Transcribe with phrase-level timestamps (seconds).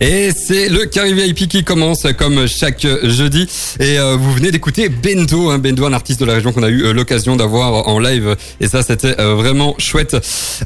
[0.00, 3.46] Et c'est le Carré VIP qui commence comme chaque jeudi.
[3.78, 6.70] Et euh, vous venez d'écouter Bendo, hein, Bendo, un artiste de la région qu'on a
[6.70, 8.34] eu euh, l'occasion d'avoir en live.
[8.60, 10.16] Et ça, c'était euh, vraiment chouette.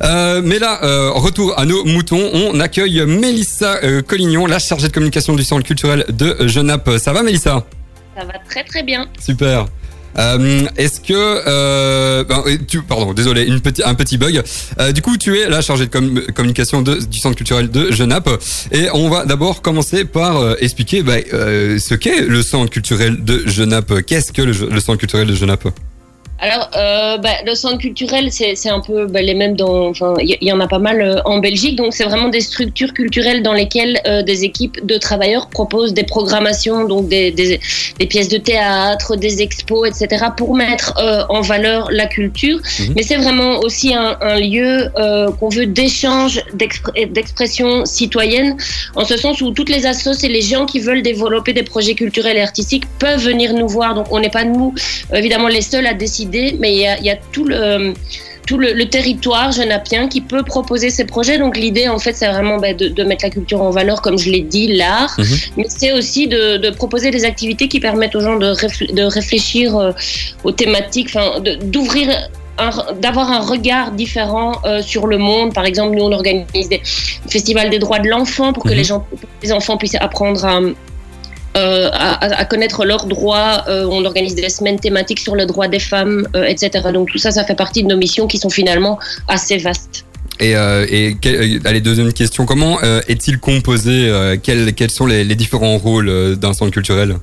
[0.01, 0.79] mais là,
[1.15, 2.31] retour à nos moutons.
[2.33, 6.99] On accueille Mélissa Collignon, la chargée de communication du centre culturel de Genappe.
[6.99, 7.67] Ça va, Mélissa?
[8.17, 9.09] Ça va très très bien.
[9.19, 9.67] Super.
[10.19, 14.43] Euh, Est-ce que, euh, ben, tu, pardon, désolé, une un petit bug.
[14.81, 18.31] Euh, du coup, tu es la chargée de communication du centre culturel de Genappe,
[18.73, 23.25] et on va d'abord commencer par euh, expliquer ben, euh, ce qu'est le centre culturel
[23.25, 24.03] de Genappe.
[24.07, 25.69] Qu'est-ce que le, le centre culturel de Genappe
[26.45, 29.89] alors, euh, bah, le centre culturel, c'est un peu bah, les mêmes dans.
[29.89, 31.77] Enfin, il y, en a pas mal euh, en Belgique.
[31.77, 36.03] Donc, c'est vraiment des structures culturelles dans lesquelles euh, des équipes de travailleurs proposent des
[36.03, 37.59] programmations, donc des, des,
[37.99, 42.59] des, pièces de théâtre, des expos, etc., pour mettre euh, en valeur la culture.
[42.59, 42.93] Mhm.
[42.95, 44.91] Mais c'est vraiment aussi un, un lieu
[45.41, 48.59] qu'on veut d'échange, d'expression citoyenne,
[48.97, 51.95] en ce sens où toutes les associations et les gens qui veulent développer des projets
[51.95, 53.95] culturels et artistiques peuvent venir nous voir.
[53.95, 54.75] Donc, on n'est pas nous,
[55.15, 57.95] évidemment, les seuls à décider mais il y a, tout le
[58.47, 61.39] tout le, territoire genappien qui peut proposer ces projets.
[61.39, 64.31] Donc l'idée, en fait, c'est vraiment bah, de, mettre la culture en valeur, comme je
[64.31, 65.37] l'ai dit, l'art, mhm.
[65.57, 68.55] mais c'est aussi de, proposer des activités qui permettent aux gens de,
[68.93, 69.93] de réfléchir euh,
[70.45, 71.17] aux thématiques,
[71.63, 72.11] d'ouvrir
[73.01, 75.53] d'avoir un regard différent euh, sur le monde.
[75.53, 76.81] Par exemple, nous, on organise des
[77.29, 78.77] festivals des droits de l'enfant pour que mhm.
[78.77, 79.07] les, gens,
[79.43, 80.61] les enfants puissent apprendre à
[81.57, 83.65] euh, à, connaître leurs droits.
[83.69, 86.89] Euh, on organise des semaines thématiques sur le droit des femmes, euh, etc.
[86.93, 90.05] Donc tout ça, ça fait partie de nos missions qui sont finalement assez vastes.
[90.41, 94.11] Et, et allez, deuxième question, comment est-il composé
[94.43, 97.19] quels, sont les différents rôles d'un centre culturel?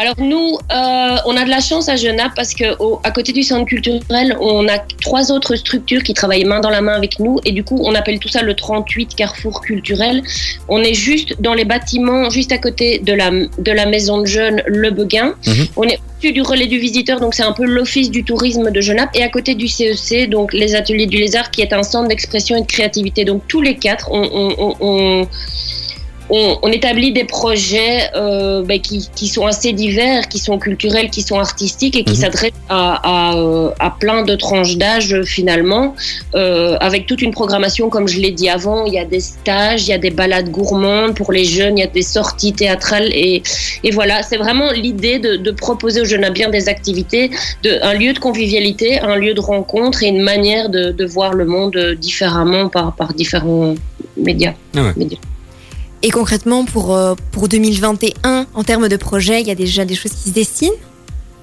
[0.00, 2.64] Alors nous, euh, on a de la chance à Genappe parce que
[3.04, 6.80] à côté du centre culturel, on a trois autres structures qui travaillent main dans la
[6.80, 10.22] main avec nous et du coup, on appelle tout ça le 38 Carrefour culturel.
[10.68, 14.26] On est juste dans les bâtiments, juste à côté de la de la maison de
[14.26, 15.34] jeunes Le Beguin.
[15.46, 15.66] Mhm.
[15.76, 18.80] On est au-dessus du relais du visiteur, donc c'est un peu l'office du tourisme de
[18.80, 21.82] Genappe et à côté du CEC, e donc les ateliers du lézard qui est un
[21.82, 23.26] centre d'expression et de créativité.
[23.26, 25.26] Donc tous les quatre, on, on on,
[26.72, 31.96] établit des projets euh, ben, qui, sont assez divers, qui sont culturels, qui sont artistiques
[31.96, 32.20] et qui mhm.
[32.20, 35.94] s'adressent euh, à, plein de tranches d'âge finalement,
[36.34, 39.86] euh, avec toute une programmation, comme je l'ai dit avant, il y a des stages,
[39.86, 43.10] il y a des balades gourmandes pour les jeunes, il y a des sorties théâtrales
[43.12, 43.42] et,
[43.92, 47.30] voilà, c'est vraiment l'idée de, proposer aux jeunes à bien des activités,
[47.64, 51.44] de, un lieu de convivialité, un lieu de rencontre et une manière de, voir le
[51.44, 53.74] monde différemment par, par différents
[54.16, 54.54] médias.
[54.76, 55.18] Ah médias.
[56.02, 59.94] Et concrètement, pour, euh, pour 2021, en termes de projet, il y a déjà des
[59.94, 60.70] choses qui se dessinent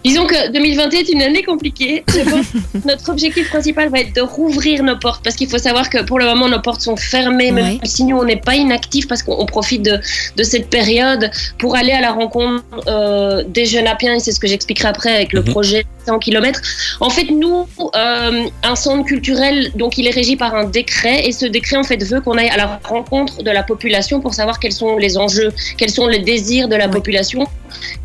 [0.07, 2.06] Disons que 2021 est une année compliquée.
[2.85, 6.18] notre objectif principal va être de rouvrir nos portes parce qu'il faut savoir que pour
[6.18, 9.45] le moment nos portes sont fermées, même si nous on n'est pas inactifs parce qu'on
[9.45, 10.00] profite de,
[10.38, 11.29] de, cette période
[11.59, 15.13] pour aller à la rencontre euh, des jeunes appiens et c'est ce que j'expliquerai après
[15.13, 15.51] avec le mhm.
[15.51, 16.62] projet 100 km.
[17.01, 21.34] En fait, nous, euh, un centre culturel, donc il est régi par un décret et
[21.34, 24.59] ce décret en fait veut qu'on aille à la rencontre de la population pour savoir
[24.59, 27.45] quels sont les enjeux, quels sont les désirs de la population,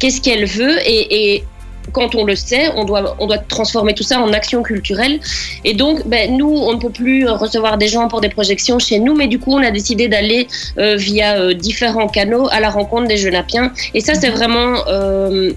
[0.00, 1.44] qu'est-ce qu'elle veut et, et
[1.90, 5.20] quand on le sait, on doit, on doit transformer tout ça en action culturelle.
[5.64, 8.98] Et donc, ben, nous, on ne peut plus recevoir des gens pour des projections chez
[8.98, 10.46] nous, mais du coup, on a décidé d'aller
[10.78, 13.72] euh, via euh, différents canaux à la rencontre des jeunes apiens.
[13.94, 15.52] Et ça, c'est vraiment euh,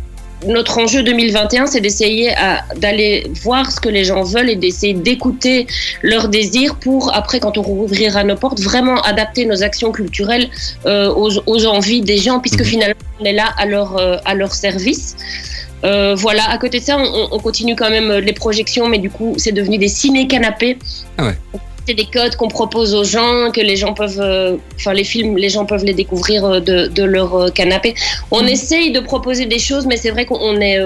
[0.47, 2.34] notre enjeu 2021, c'est d'essayer
[2.75, 5.66] d'aller voir ce que les gens veulent et d'essayer d'écouter
[6.03, 10.50] leurs désirs pour, après, quand on rouvrira nos portes, vraiment adapter nos actions culturelles
[10.86, 12.66] aux, aux, envies des gens, puisque mhm.
[12.66, 15.16] finalement, on est là à leur, à leur service.
[15.84, 19.09] Euh, voilà, à côté de ça, on, on, continue quand même les projections, mais du
[19.09, 20.80] coup, c'est devenu des ciné-canapés.
[21.18, 21.38] Ah ouais
[21.88, 25.38] c'est des codes qu'on propose aux gens, que les gens peuvent, euh, enfin les films,
[25.38, 27.94] les gens peuvent les découvrir euh, de, leur euh, canapé.
[28.31, 28.47] On mm.
[28.47, 30.79] essaye de proposer des choses, mais c'est vrai qu'on est,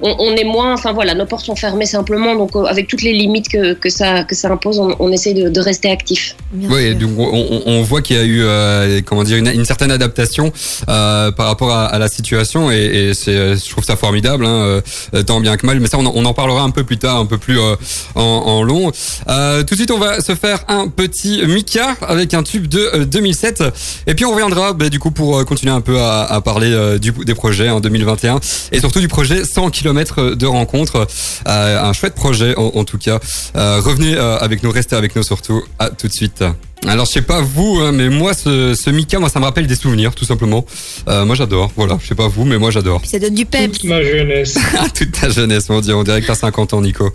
[0.00, 3.48] on, est moins, enfin voilà, nos portes sont fermées simplement, donc avec toutes les limites
[3.48, 6.36] que, que ça, que ça impose, on, on essaye de, rester actif.
[6.54, 10.52] oui, donc on, voit qu'il y a eu, comment dire, une, certaine adaptation
[10.86, 14.82] par rapport à, la situation, et, c'est, je trouve ça formidable, hein,
[15.26, 15.80] tant bien que mal.
[15.80, 17.58] Mais ça, on, en parlera un peu plus tard, un peu plus
[18.14, 18.90] en, en, long.
[18.90, 23.60] tout de suite, on va se faire un petit Mika avec un tube de 2007.
[23.60, 23.70] Euh,
[24.08, 26.98] et puis on reviendra bah, du coup pour euh, continuer un peu à, parler euh,
[26.98, 28.40] du, des projets en 2021
[28.72, 31.06] et surtout du projet 100 km de rencontres.
[31.46, 33.20] un chouette projet en, tout cas.
[33.54, 35.62] revenez avec nous, restez avec nous surtout.
[35.78, 36.42] À tout de suite.
[36.86, 39.66] Alors je sais pas vous, hein, mais moi ce, ce Mika, moi ça me rappelle
[39.66, 40.64] des souvenirs tout simplement.
[41.08, 41.98] Euh, moi j'adore, voilà.
[42.00, 43.02] Je sais pas vous, mais moi j'adore.
[43.04, 43.72] Ça donne du pep.
[43.72, 44.58] Toute ma jeunesse.
[44.94, 47.12] Toute ta jeunesse, mon dieu, on dirait que t'as 50 ans, Nico.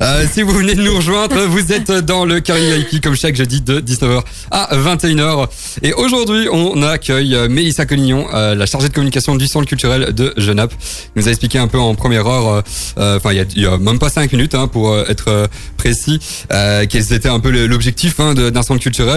[0.00, 3.36] Euh, si vous venez de nous rejoindre, vous êtes dans le Carré VIP comme chaque
[3.36, 5.48] jeudi de 19h à 21h.
[5.82, 10.32] Et aujourd'hui, on accueille Mélissa Collignon, euh, la chargée de communication du centre culturel de
[10.36, 10.72] Genappe.
[11.16, 12.60] nous a expliqué un peu en première heure, euh,
[12.98, 17.28] euh, enfin il y a, même pas 5 minutes hein, pour être précis, quels étaient
[17.28, 19.09] un peu l'objectif hein, d'un centre culturel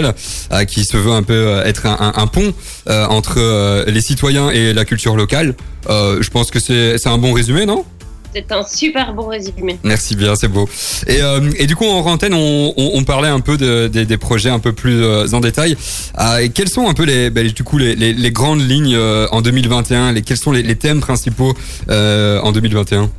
[0.67, 2.53] qui se veut un peu être un, un pont
[2.87, 5.55] entre les citoyens et la culture locale.
[5.87, 7.85] je pense que c'est un bon résumé, non?
[8.33, 9.77] C'est un super bon résumé.
[9.83, 10.67] Merci bien, c'est beau.
[11.07, 14.17] Et, euh, et, du coup, en antenne, on, on, on parlait un peu de, des
[14.17, 15.77] projets un peu plus euh, en détail.
[16.19, 19.27] Euh, quels sont un peu les, ben, du coup, les, les, les, grandes lignes euh,
[19.31, 21.53] en 2021 les, Quels sont les, les thèmes principaux
[21.89, 23.09] en 2021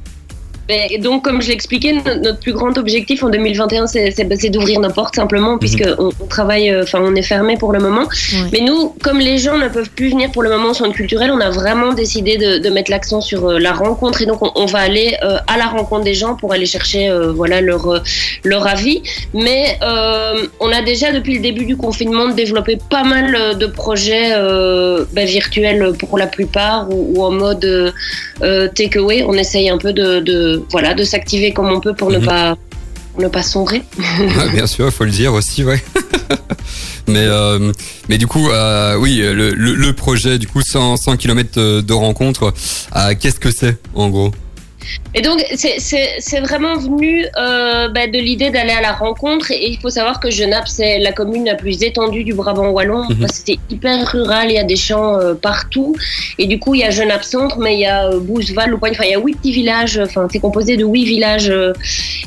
[1.01, 5.17] donc, comme je l'expliquais, notre plus grand objectif en 2021, bah, c'est d'ouvrir nos portes
[5.17, 5.59] simplement, mhm.
[5.59, 8.09] puisque on, travaille, euh, enfin, on est fermé pour le moment.
[8.53, 11.31] Mais nous, comme les gens ne peuvent plus venir pour le moment au centre culturel,
[11.31, 14.67] on a vraiment décidé de, de mettre l'accent sur euh, la rencontre et donc on,
[14.67, 18.03] va aller euh, à la rencontre des gens pour aller chercher, voilà, leur
[18.45, 19.03] leur avis.
[19.35, 19.79] Mais
[20.61, 24.31] on a déjà depuis le début du confinement développé pas mal de projets
[25.13, 27.93] bah, virtuels pour la plupart ou, en mode
[28.75, 29.25] takeaway.
[29.27, 32.25] On essaye un peu de, de voilà, de s'activer comme on peut pour ne mhm.
[32.25, 32.57] pas
[33.19, 33.83] ne pas sombrer.
[34.53, 35.83] bien sûr, il faut le dire aussi, ouais.
[37.07, 37.73] mais euh,
[38.09, 42.53] mais du coup, euh, oui, le, projet du coup 100, 100 km de rencontre,
[42.97, 44.33] euh, qu'est-ce que c'est en gros?
[45.15, 49.53] Et donc, c'est vraiment venu euh, bah, de l'idée d'aller à la rencontre.
[49.53, 53.05] Et il faut savoir que Genappe, c'est la commune la plus étendue du Brabant Wallon.
[53.09, 53.27] Mhm.
[53.33, 55.95] C'était hyper rural, il y a des champs euh, partout.
[56.39, 59.05] Et du coup, il y a Genappe Centre, mais il y a euh, Bouzeval, enfin,
[59.05, 60.01] il y a huit petits villages.
[60.03, 61.49] Enfin, c'est composé de huit villages.
[61.49, 61.73] Euh.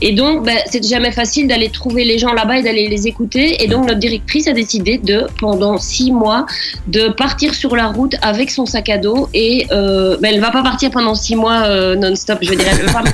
[0.02, 3.62] et donc, bah, c'est jamais facile d'aller trouver les gens là-bas et d'aller les écouter.
[3.62, 6.46] Et donc, notre directrice a décidé de, pendant six mois,
[6.88, 9.28] de partir sur la route avec son sac à dos.
[9.34, 13.14] Et bah, elle va pas partir pendant six mois non-stop je veux dire, elle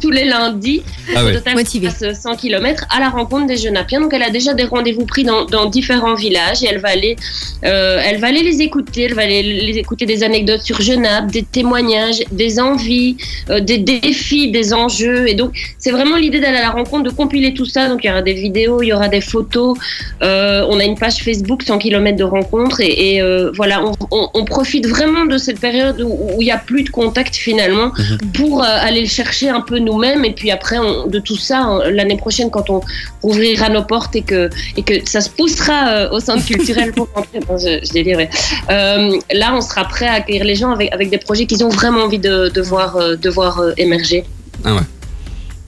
[0.00, 0.82] tous les lundis.
[1.14, 1.34] Ah ouais.
[1.54, 1.88] Motivée.
[1.90, 4.00] 100 km à la rencontre des Genapiens.
[4.00, 7.16] Donc, elle a déjà des rendez-vous pris dans, dans, différents villages et elle va aller,
[7.64, 9.02] euh, elle va aller les écouter.
[9.04, 13.16] Elle va aller les écouter des anecdotes sur Genappe, des témoignages, des envies,
[13.50, 15.28] euh, des défis, des enjeux.
[15.28, 17.88] Et donc, c'est vraiment l'idée d'aller à la rencontre, de compiler tout ça.
[17.88, 19.76] Donc, il y aura des vidéos, il y aura des photos.
[20.22, 23.92] Euh, on a une page Facebook 100 km de rencontres et, et euh, voilà, on,
[24.10, 27.92] on, on, profite vraiment de cette période où il n'y a plus de contact finalement
[27.96, 28.18] mhm.
[28.32, 30.24] pour pour euh, aller le chercher un peu nous-mêmes.
[30.24, 30.76] Et puis après,
[31.08, 32.80] de tout ça, l'année prochaine, quand on
[33.24, 37.08] ouvrira nos portes et que, et que ça se poussera euh, au centre culturel pour
[37.12, 38.28] rentrer, je, je
[38.70, 41.68] euh, là, on sera prêt à accueillir les gens avec, avec des projets qu'ils ont
[41.68, 44.24] vraiment envie de, de voir, de voir émerger.
[44.64, 44.80] Ah ouais.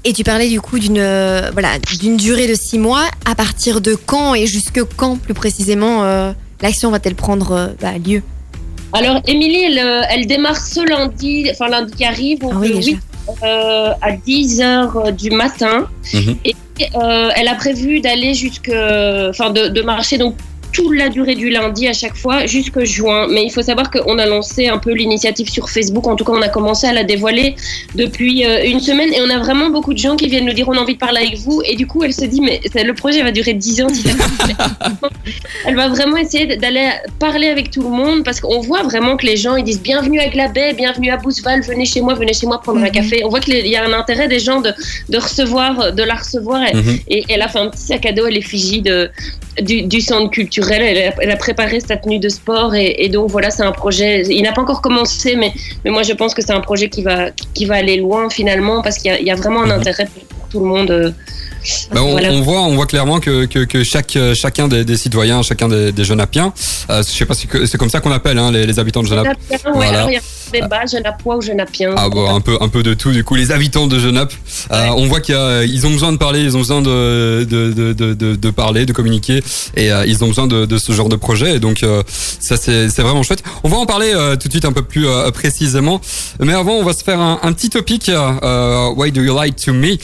[0.05, 1.05] Et tu parlais du coup d'une
[1.53, 3.07] voilà d'une durée de six mois.
[3.25, 6.05] À partir de quand et jusque quand plus précisément
[6.63, 8.23] l'action va-t-elle prendre bah, lieu?
[8.97, 12.99] Alors, Émilie, elle, euh, elle, démarre ce lundi, enfin lundi qui arrive, ah oui,
[13.43, 15.87] euh, à 10 h du matin.
[16.15, 16.37] Mhm.
[16.45, 16.55] Et
[16.95, 20.35] euh, elle a prévu d'aller jusque, enfin, de, de, marcher donc
[20.77, 23.29] toute la durée du lundi à chaque fois jusque juin.
[23.31, 26.07] Mais il faut savoir qu'on a lancé un peu l'initiative sur Facebook.
[26.07, 27.57] En tout cas, on a commencé à la dévoiler
[27.95, 30.69] depuis euh, une semaine et on a vraiment beaucoup de gens qui viennent nous dire
[30.69, 31.63] on a envie de parler avec vous.
[31.65, 33.87] Et du coup, elle se dit mais le projet va durer 10 ans.
[35.67, 39.25] elle va vraiment essayer d'aller parler avec tout le monde parce qu'on voit vraiment que
[39.25, 42.47] les gens ils disent bienvenue à Glabet, bienvenue à Bousval, venez chez moi, venez chez
[42.47, 42.93] moi prendre un mhm.
[42.93, 43.25] café.
[43.25, 44.73] On voit qu'il y a un intérêt des gens de,
[45.09, 46.61] de recevoir, de la recevoir.
[46.75, 46.99] Mhm.
[47.09, 49.11] Et, elle a fait un petit sac à dos à l'effigie de,
[49.63, 53.63] du, du centre culturel elle a, préparé sa tenue de sport et, donc voilà, c'est
[53.63, 54.23] un projet.
[54.29, 55.53] Il n'a pas encore commencé, mais,
[55.85, 58.83] mais moi je pense que c'est un projet qui va, qui va aller loin finalement
[58.83, 59.81] parce qu'il y, a vraiment un mhm.
[59.81, 61.15] intérêt pour, tout le monde.
[61.67, 65.93] Euh, bah, on, voit, on voit clairement que, que, chaque, chacun des, citoyens, chacun des,
[65.93, 66.53] des Genapiens,
[66.91, 69.37] euh, je sais pas si c'est comme ça qu'on appelle hein, les, habitants de Genappe.
[69.75, 70.09] Voilà.
[70.53, 71.95] Des bas, Genapois ou Genapiens.
[71.97, 73.11] Ah bon, un peu, un peu de tout.
[73.11, 74.33] Du coup, les habitants de Genappe,
[74.71, 78.37] euh, on voit qu'ils ont besoin de parler, ils ont besoin de, de, de, de,
[78.37, 79.43] de parler, de communiquer,
[79.75, 81.57] et euh, ils ont besoin de, de ce genre de projet.
[81.57, 83.43] Et donc, euh, ça c'est vraiment chouette.
[83.65, 86.01] On va en parler tout de suite un peu plus précisément.
[86.41, 88.11] Mais avant, on va se faire un, un petit topic.
[88.11, 89.99] Why do you like to me?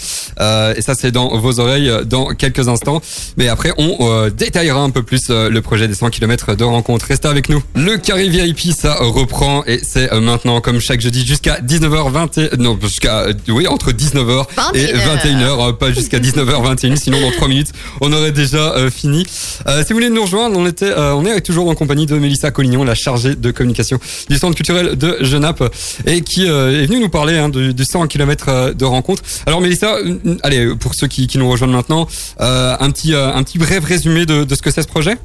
[0.76, 3.00] Et ça, c'est dans vos oreilles dans quelques instants.
[3.36, 6.64] Mais après, on euh, détaillera un peu plus euh, le projet des 100 km de
[6.64, 7.06] rencontre.
[7.06, 7.62] Restez avec nous.
[7.74, 12.56] Le carré VIP, ça reprend et c'est maintenant maintenant, comme chaque jeudi, jusqu'à 19h20.
[12.56, 16.96] Non, jusqu'à oui entre 19h et 21h, pas jusqu'à 19h21.
[16.96, 19.26] sinon, dans 3 minutes, on aurait déjà fini.
[19.26, 22.82] si vous voulez nous rejoindre, on était, on est toujours en compagnie de Mélissa Collignon,
[22.82, 25.62] la chargée de communication du Centre culturel de Genappe,
[26.06, 29.22] et qui est venue nous parler hein, du, 100 km de rencontre.
[29.44, 29.96] Alors Mélissa,
[30.42, 32.06] allez, pour ceux qui, qui nous rejoignent maintenant,
[32.38, 35.16] un petit, un petit bref résumé de, de ce que c'est ce projet?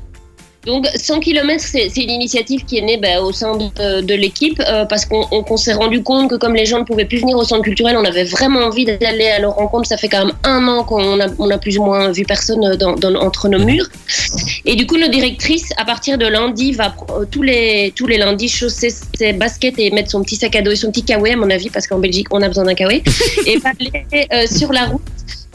[0.67, 4.83] Donc 100 km, c'est une initiative qui est née bah, au sein de, l'équipe euh,
[4.83, 7.63] parce qu'on s'est rendu compte que comme les gens ne pouvaient plus venir au centre
[7.63, 9.88] culturel, on avait vraiment envie d'aller à leur rencontre.
[9.88, 12.75] Ça fait quand même un an qu'on a, on a plus ou moins vu personne
[12.75, 13.88] dans, entre nos murs.
[14.65, 18.17] Et du coup, notre directrice, à partir de lundi, va euh, tous les, tous les
[18.17, 21.33] lundis chausser ses baskets et mettre son petit sac à dos et son petit kawaii,
[21.33, 23.03] à mon avis, parce qu'en Belgique, on a besoin d'un kawaii,
[23.45, 25.01] et va aller euh, sur la route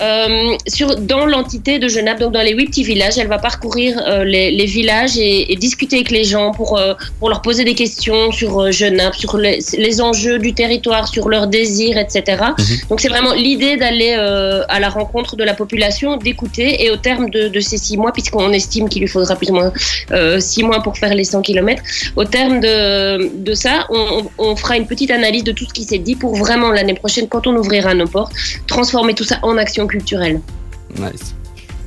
[0.01, 3.19] euh, sur, dans l'entité de Genappe, donc dans les huit petits villages.
[3.19, 6.95] Elle va parcourir euh, les, les, villages et, et, discuter avec les gens pour, euh,
[7.19, 11.47] pour leur poser des questions sur Genappe, sur les, les, enjeux du territoire, sur leurs
[11.47, 12.43] désirs, etc.
[12.59, 12.65] Mhm.
[12.89, 17.31] Donc c'est vraiment l'idée d'aller à la rencontre de la population, d'écouter et au terme
[17.31, 19.73] de, de ces six mois, puisqu'on estime qu'il lui faudra plus ou moins
[20.41, 21.83] six mois pour faire les 100 km,
[22.17, 25.85] au terme de, de ça, on, on fera une petite analyse de tout ce qui
[25.85, 28.33] s'est dit pour vraiment l'année prochaine, quand on ouvrira nos portes,
[28.67, 30.41] transformer tout ça en action culturelle.
[30.99, 31.35] Nice.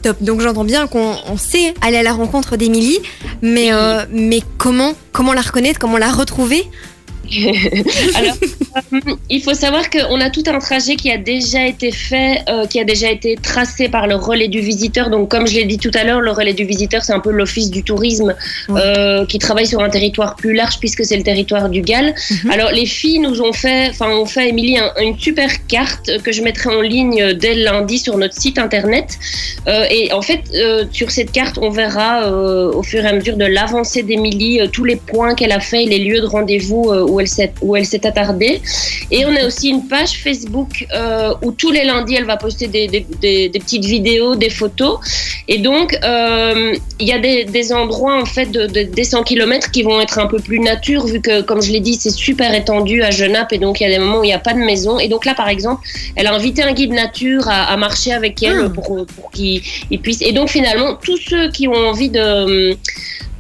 [0.02, 0.22] Top.
[0.22, 3.00] Donc j'entends bien qu'on sait aller à la rencontre d'Émilie,
[3.42, 6.70] mais, euh, mais comment, comment la reconnaître, comment la retrouver
[8.16, 8.36] Alors,
[8.76, 12.66] euh, il faut savoir qu'on a tout un trajet qui a déjà été fait, euh,
[12.66, 15.10] qui a déjà été tracé par le relais du visiteur.
[15.10, 17.32] Donc, comme je l'ai dit tout à l'heure, le relais du visiteur, c'est un peu
[17.32, 18.36] l'office du tourisme
[18.70, 22.14] euh, qui travaille sur un territoire plus large puisque c'est le territoire du Galles.
[22.30, 22.52] Mhm.
[22.52, 26.42] Alors, les filles nous ont fait, enfin, ont fait, Émilie, une super carte que je
[26.42, 29.18] mettrai en ligne dès lundi sur notre site internet.
[29.90, 30.42] et en fait,
[30.92, 34.96] sur cette carte, on verra au fur et à mesure de l'avancée d'Émilie tous les
[34.96, 38.62] points qu'elle a fait, les lieux de rendez-vous où elle s'est où elle s'est attardée.
[39.12, 42.68] Et on a aussi une page Facebook euh, où tous les lundis elle va poster
[42.68, 43.06] des, des,
[43.50, 45.00] des, petites vidéos, des photos.
[45.48, 49.84] Et donc euh, il y a des, endroits en fait de, des 100 km qui
[49.84, 53.02] vont être un peu plus nature vu que comme je l'ai dit c'est super étendu
[53.02, 54.60] à Genappe et donc il y a des moments où il n'y a pas de
[54.60, 55.00] maison.
[55.00, 55.82] Et donc là par exemple
[56.16, 58.70] elle a invité un guide nature à, à marcher avec elle ah.
[58.70, 59.62] pour, pour qu'il
[60.02, 60.22] puisse.
[60.22, 62.78] Et donc finalement tous ceux qui ont envie de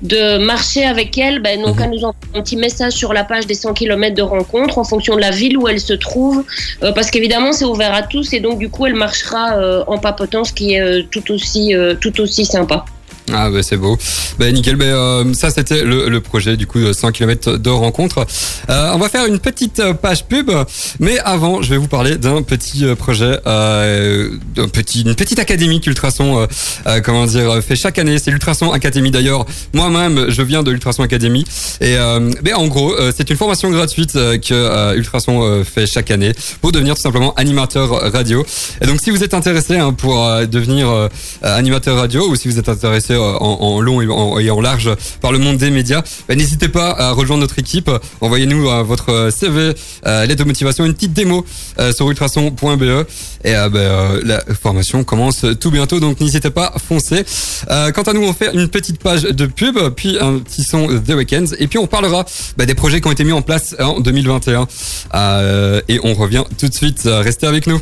[0.01, 1.91] de marcher avec elle, ben, donc mhm.
[1.91, 5.15] nous envoyer un petit message sur la page des 100 km de rencontre en fonction
[5.15, 6.43] de la ville où elle se trouve,
[6.83, 9.97] euh, parce qu'évidemment c'est ouvert à tous et donc du coup elle marchera euh, en
[9.97, 12.85] papotant, ce qui est euh, tout aussi tout aussi sympa.
[13.33, 13.97] Ah bah c'est beau.
[14.37, 14.75] Bah nickel.
[14.75, 18.25] Bah, euh, ça c'était le, le, projet du coup 100 km de rencontre.
[18.69, 20.51] Euh, on va faire une petite euh, page pub,
[20.99, 25.39] mais avant je vais vous parler d'un petit euh, projet, euh, d'un petit, une petite
[25.39, 26.47] académie qu'Ultrason,
[26.87, 28.19] euh, comment dire, fait chaque année.
[28.19, 29.45] C'est l'Ultrason Academy d'ailleurs.
[29.73, 31.45] Moi-même je viens de l'Ultrason Academy
[31.81, 31.95] et
[32.43, 37.01] mais en gros c'est une formation gratuite que Ultrason fait chaque année pour devenir tout
[37.01, 38.45] simplement animateur radio.
[38.81, 40.15] Et donc si vous êtes intéressé hein, pour
[40.47, 41.09] devenir
[41.41, 44.89] animateur radio ou si vous êtes intéressé euh, en, long et en, large
[45.21, 47.89] par le monde des médias, bah, n'hésitez pas à rejoindre notre équipe.
[48.21, 49.73] Envoyez-nous euh, votre CV,
[50.05, 51.45] euh, l'aide de motivation, une petite démo
[51.93, 53.05] sur ultrason.be.
[53.43, 53.69] Et bah,
[54.23, 57.23] la formation commence tout bientôt, donc n'hésitez pas, foncez.
[57.67, 61.11] quant à nous, on fait une petite page de pub, puis un petit son The
[61.11, 62.25] Weekends, et puis on parlera
[62.57, 64.67] bah, des projets qui ont été mis en place en 2021.
[65.87, 67.01] et on revient tout de suite.
[67.05, 67.81] Restez avec nous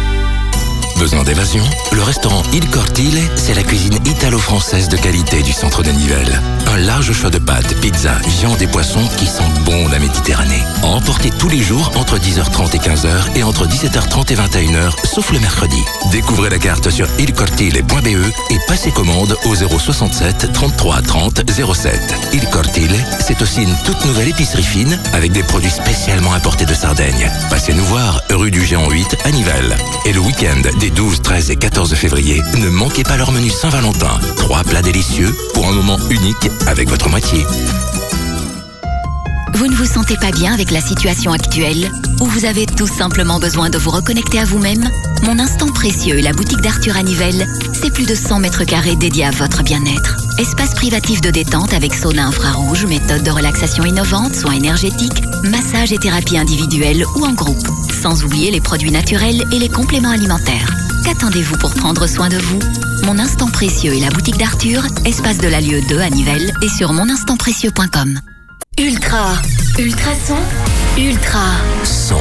[1.01, 5.89] Besoin d'évasion Le restaurant Il Cortile, c'est la cuisine italo-française de qualité du centre de
[5.89, 6.39] Nivelles.
[6.67, 10.61] Un large choix de pâtes, pizzas, viande et poissons qui sentent bon la Méditerranée.
[10.83, 15.39] Emportez tous les jours entre 10h30 et 15h et entre 17h30 et 21h, sauf le
[15.39, 15.81] mercredi.
[16.11, 21.41] Découvrez la carte sur ilcortile.be et passez commande au 067 33 30
[21.73, 21.99] 07.
[22.33, 26.75] Il Cortile, c'est aussi une toute nouvelle épicerie fine avec des produits spécialement importés de
[26.75, 27.31] Sardaigne.
[27.49, 29.75] Passez nous voir rue du Géant 8 à Nivelles.
[30.05, 34.19] Et le week-end des 12, 13 et 14 février, ne manquez pas leur menu Saint-Valentin.
[34.37, 37.45] Trois plats délicieux pour un moment unique avec votre moitié.
[39.53, 43.39] Vous ne vous sentez pas bien avec la situation actuelle Ou vous avez tout simplement
[43.39, 44.89] besoin de vous reconnecter à vous-même?
[45.23, 47.01] Mon instant précieux la boutique d'Arthur à
[47.73, 50.17] c'est plus de 100 mètres carrés dédiés à votre bien-être.
[50.39, 55.97] Espace privatif de détente avec sauna infrarouge, méthode de relaxation innovante, soins énergétiques, massage et
[55.97, 57.67] thérapie individuelle ou en groupe.
[58.01, 60.75] Sans oublier les produits naturels et les compléments alimentaires.
[61.05, 62.57] Qu'attendez-vous pour prendre soin de vous?
[63.05, 66.67] Mon instant précieux et la boutique d'Arthur, espace de la Lieu 2 à Nivelles et
[66.67, 68.19] sur moninstantprécieux.com.
[68.79, 69.33] Ultra,
[69.77, 70.37] ultra son,
[70.97, 71.51] ultra
[71.83, 72.15] Son.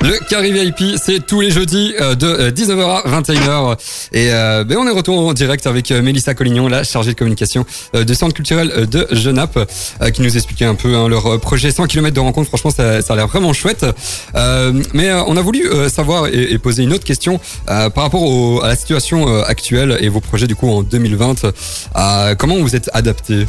[0.00, 3.76] Le Carré VIP, c'est tous les jeudis euh, de euh, 19h à 21h.
[4.12, 7.16] Et euh, ben, on est retour en direct avec euh, Mélissa Collignon, la chargée de
[7.16, 11.08] communication euh, du Centre culturel euh, de Genappe, euh, qui nous expliquait un peu hein,
[11.08, 12.48] leur euh, projet 100 km de rencontre.
[12.48, 13.84] Franchement, ça, ça a l'air vraiment chouette.
[14.34, 18.04] Euh, mais euh, on a voulu euh, savoir et, poser une autre question euh, par
[18.04, 21.44] rapport à la situation euh, actuelle et vos projets du coup en 2020.
[21.96, 23.46] Euh, comment vous êtes adaptés?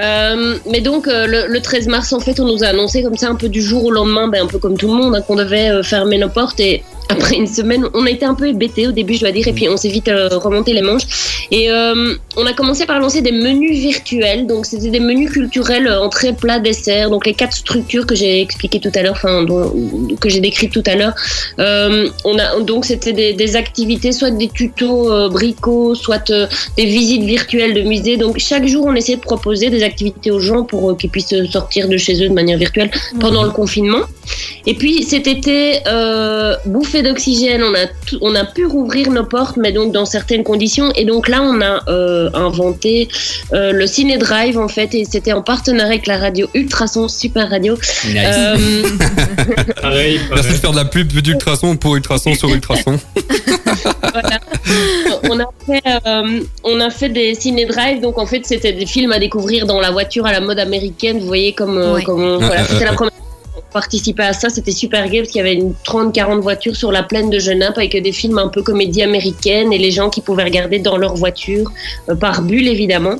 [0.00, 3.16] Euh, mais donc euh, le, le 13 mars, en fait, on nous a annoncé comme
[3.16, 5.22] ça un peu du jour au lendemain, ben, un peu comme tout le monde, hein,
[5.22, 6.60] qu'on devait euh, fermer nos portes.
[6.60, 9.48] Et après une semaine, on a été un peu hébétés au début, je dois dire,
[9.48, 11.46] et puis on s'est vite euh, remonté les manches.
[11.50, 14.46] Et euh, on a commencé par lancer des menus virtuels.
[14.46, 17.10] Donc c'était des menus culturels euh, entrée, plat, dessert.
[17.10, 19.46] Donc les quatre structures que j'ai expliquées tout à l'heure, enfin
[20.20, 21.14] que j'ai décrites tout à l'heure.
[21.58, 26.46] Euh, on a donc c'était des, des activités, soit des tutos euh, bricots, soit euh,
[26.76, 28.18] des visites virtuelles de musées.
[28.18, 31.88] Donc chaque jour, on essayait de proposer des activités aux gens pour qu'ils puissent sortir
[31.88, 34.02] de chez eux de manière virtuelle pendant le confinement.
[34.66, 36.56] Et puis cet été, euh,
[37.02, 40.90] d'oxygène, on a tout- on a pu rouvrir nos portes, mais donc dans certaines conditions.
[40.94, 43.08] Et donc là, on a euh, inventé
[43.52, 47.48] euh, le Ciné Drive en fait, et c'était en partenariat avec la radio Ultrason, super
[47.50, 47.76] radio.
[48.14, 48.56] Euh,
[49.82, 52.98] Pareil, Merci de faire de la pub d'Ultrason pour Ultrason sur Ultrason.
[54.12, 54.40] Voilà.
[55.30, 58.86] on a fait euh, on a fait des ciné drive donc en fait c'était des
[58.86, 62.02] films à découvrir dans la voiture à la mode américaine vous voyez comme, euh, Ouais.
[62.02, 63.12] comme voilà, c'était la première
[63.72, 66.92] participait à ça c'était super gay parce qu'il y avait une 30 40 voitures sur
[66.92, 70.20] la plaine de Genappe avec des films un peu comédie américaine et les gens qui
[70.20, 71.70] pouvaient regarder dans leur voiture
[72.08, 73.16] euh, par bulle évidemment.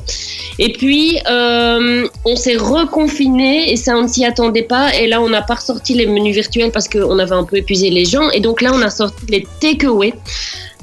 [0.59, 4.95] Et puis euh, on s'est reconfiné et ça on ne s'y attendait pas.
[4.95, 7.91] Et là on n'a pas ressorti les menus virtuels parce qu'on avait un peu épuisé
[7.91, 8.31] les gens.
[8.31, 10.15] Et donc là on a sorti les takeaway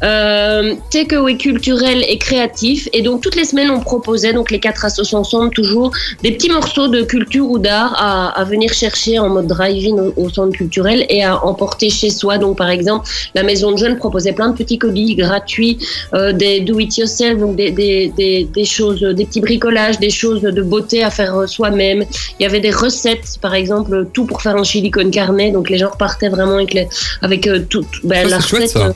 [0.04, 2.90] euh, takeaway culturel et créatif.
[2.94, 5.92] Et donc, toutes les semaines, on proposait, donc les quatre associations ensemble, toujours
[6.24, 10.14] des petits morceaux de culture ou d'art à, à venir chercher en mode drive-in au,
[10.18, 12.38] au centre culturel et à emporter chez soi.
[12.38, 15.78] Donc, par exemple, la Maison de Jeunes proposait plein de petits colis gratuits,
[16.14, 20.62] euh, des do-it-yourself, donc des, des, des, des choses, des petits bricolages, des choses de
[20.62, 22.04] beauté à faire euh, soi-même.
[22.40, 25.52] Il y avait des recettes, par exemple, tout pour faire un chili con carne.
[25.52, 26.88] Donc, les gens repartaient vraiment avec, les,
[27.22, 28.78] avec euh, tout, ben, Ça, la chouette, recette.
[28.78, 28.94] ça.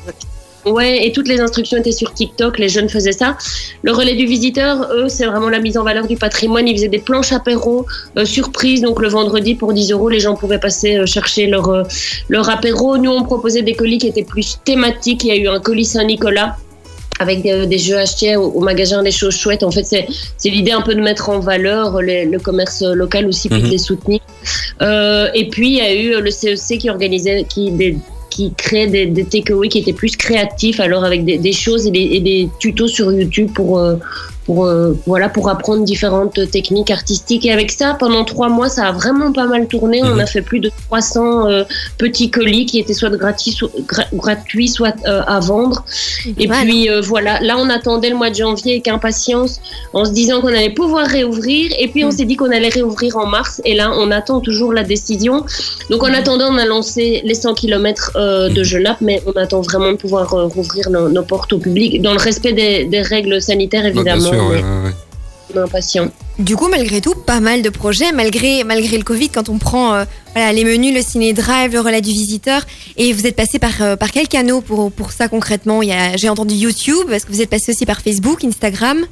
[0.65, 3.37] Euh, Ouais, et toutes les instructions étaient sur TikTok, les jeunes faisaient ça.
[3.83, 6.67] Le relais du visiteur, eux, c'est vraiment la mise en valeur du patrimoine.
[6.67, 7.85] Ils faisaient des planches apéro
[8.17, 11.69] euh, surprises, donc le vendredi pour 10 euros, les gens pouvaient passer euh, chercher leur,
[11.69, 11.83] euh,
[12.29, 12.97] leur apéro.
[12.97, 15.23] Nous, on proposait des colis qui étaient plus thématiques.
[15.23, 16.57] Il y a eu un colis Saint-Nicolas
[17.21, 19.63] avec des, des jeux achetés au, au magasin des choses chouettes.
[19.63, 23.25] En fait, c'est c'est l'idée un peu de mettre en valeur les- le commerce local
[23.27, 23.71] aussi, puis de Mhm.
[23.71, 24.19] les soutenir.
[24.81, 27.97] Euh, et puis, il y a eu le CEC qui organisait, qui, des,
[28.39, 32.21] qui créait des, takeaways qui étaient plus créatifs, alors avec des, choses et des, et
[32.21, 33.95] des tutos sur YouTube pour, euh,
[34.49, 37.45] pour, euh, voilà, pour apprendre différentes techniques artistiques.
[37.45, 40.01] Et avec ça, pendant trois mois, ça a vraiment pas mal tourné.
[40.03, 40.21] On Mhm.
[40.21, 41.63] a fait plus de 300 euh,
[41.99, 45.85] petits colis qui étaient soit gratuits, soit, gra- gratuits, soit euh, à vendre.
[46.39, 49.61] Et puis euh, voilà, là on attendait le mois de janvier avec impatience
[49.93, 51.71] en se disant qu'on allait pouvoir réouvrir.
[51.77, 52.11] Et puis on Mm.
[52.17, 53.61] s'est dit qu'on allait réouvrir en mars.
[53.65, 55.45] Et là on attend toujours la décision.
[55.91, 58.13] Donc en attendant, on a lancé les 100 km
[58.49, 58.63] de.
[58.69, 62.13] Genappe, mais on attend vraiment de pouvoir euh, rouvrir nos, nos portes au public dans
[62.13, 64.38] le respect des, des règles sanitaires bien évidemment.
[64.47, 64.91] Ouais, ouais, ouais.
[65.53, 66.09] on est impatient.
[66.37, 69.93] Du coup, malgré tout, pas mal de projets, malgré, malgré le Covid, quand on prend
[69.93, 72.61] euh, voilà, les menus, le ciné drive, le relais du visiteur.
[72.95, 75.81] Et vous êtes passé par, euh, par quel canot pour, pour ça concrètement?
[75.81, 79.05] Il y a- J'ai entendu YouTube, est-ce que vous êtes passé aussi par Facebook, Instagram?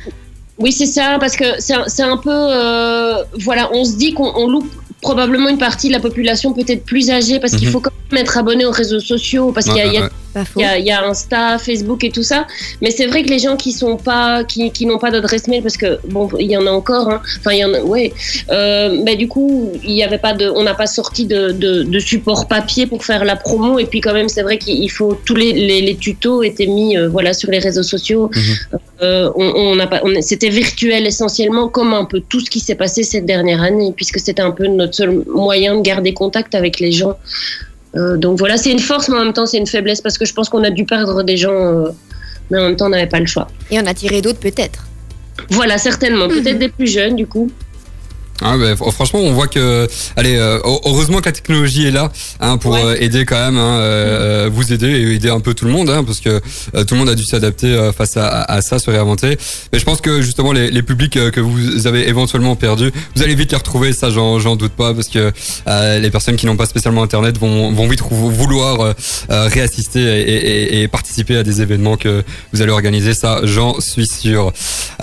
[0.58, 2.32] Oui, c'est ça, parce que c'est un, c'est un peu.
[2.34, 6.84] euh, voilà, on se dit qu'on on loupe probablement une partie de la population peut-être
[6.84, 7.74] plus âgée, parce qu'il Mhm.
[7.74, 10.10] faut quand même être abonné aux réseaux sociaux, parce qu'il y a- Ouais, y.
[10.56, 12.48] Il y, a, il y a Insta, Facebook et tout ça,
[12.82, 15.62] mais c'est vrai que les gens qui sont pas, qui, qui n'ont pas d'adresse mail,
[15.64, 17.22] parce que bon, il y en a encore, hein.
[17.40, 18.14] enfin il y en a, ouais,
[18.52, 21.84] euh, mais du coup il y avait pas de, on n'a pas sorti de, de,
[21.84, 25.18] de support papier pour faire la promo, et puis quand même c'est vrai qu'il faut
[25.26, 28.30] tous les, les, les tutos étaient mis, euh, voilà, sur les réseaux sociaux.
[28.34, 28.80] Mhm.
[29.04, 32.60] Euh, on, on n'a pas, on- c'était virtuel essentiellement, comme un peu tout ce qui
[32.60, 36.56] s'est passé cette dernière année, puisque c'était un peu notre seul moyen de garder contact
[36.56, 37.16] avec les gens.
[37.96, 40.26] Euh, donc voilà, c'est une force, mais en même temps, c'est une faiblesse parce que
[40.26, 41.90] je pense qu'on a dû perdre des gens, euh,
[42.50, 43.48] mais en même temps, on n'avait pas le choix.
[43.72, 44.86] Et on a tiré d'autres peut-être.
[45.50, 46.28] Voilà, certainement.
[46.28, 47.50] Peut-être des plus jeunes, du coup.
[48.42, 52.12] Ah bah, fr- franchement, on voit que, allez, euh, heureusement que la technologie est là
[52.40, 52.82] hein, pour Ouais.
[52.84, 55.72] euh, aider quand même, hein, euh, euh, vous aider et aider un peu tout le
[55.72, 56.30] monde, hein, parce que
[56.76, 59.38] euh, tout le monde a dû s'adapter face à, à ça, se réinventer.
[59.74, 63.36] Mais je pense que justement les, les publics que vous avez éventuellement perdus, vous allez
[63.36, 65.32] vite les retrouver, ça j'en j'en doute pas, parce que
[65.68, 68.94] euh, les personnes qui n'ont pas spécialement Internet vont, vont vite vou- vouloir
[69.30, 72.24] réassister et, et- et participer à des événements que
[72.54, 74.52] vous allez organiser, ça j'en suis sûr.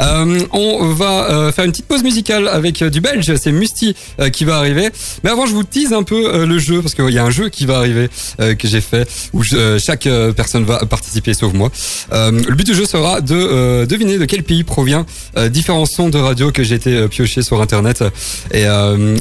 [0.00, 4.30] Euh, on va euh, faire une petite pause musicale avec du belge, c'est Musti euh,
[4.30, 4.90] qui va arriver.
[5.22, 7.30] Mais avant, je vous tease un peu euh, le jeu parce qu'il y a un
[7.30, 8.08] jeu qui va arriver
[8.40, 11.70] euh, que j'ai fait où euh, chaque personne va participer sauf moi.
[12.10, 15.06] Le but du jeu sera de deviner de quel pays provient
[15.50, 18.04] différents sons de radio que j'ai été pioché sur internet.
[18.52, 18.64] Et,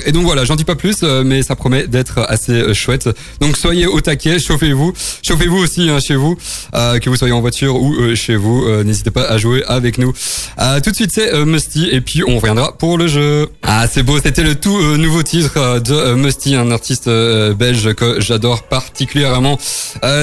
[0.06, 3.10] et donc voilà, j'en dis pas plus, mais ça promet d'être assez chouette.
[3.40, 6.38] Donc soyez au taquet, chauffez-vous, chauffez-vous aussi hein, chez vous,
[6.74, 8.68] que vous soyez en voiture ou chez vous.
[8.84, 10.14] N'hésitez pas à jouer avec nous.
[10.84, 13.50] Tout de suite, c'est Musty et puis on reviendra pour le jeu.
[13.94, 17.54] C'est beau, c'était le tout euh, nouveau titre euh, de euh, Musty, un artiste euh,
[17.54, 19.60] belge que j'adore particulièrement.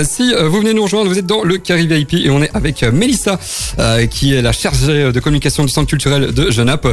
[0.02, 2.82] Si vous venez nous rejoindre, vous êtes dans le Carry VIP et on est avec
[2.82, 6.88] euh, qui est la chargée de communication du centre culturel de Genappe.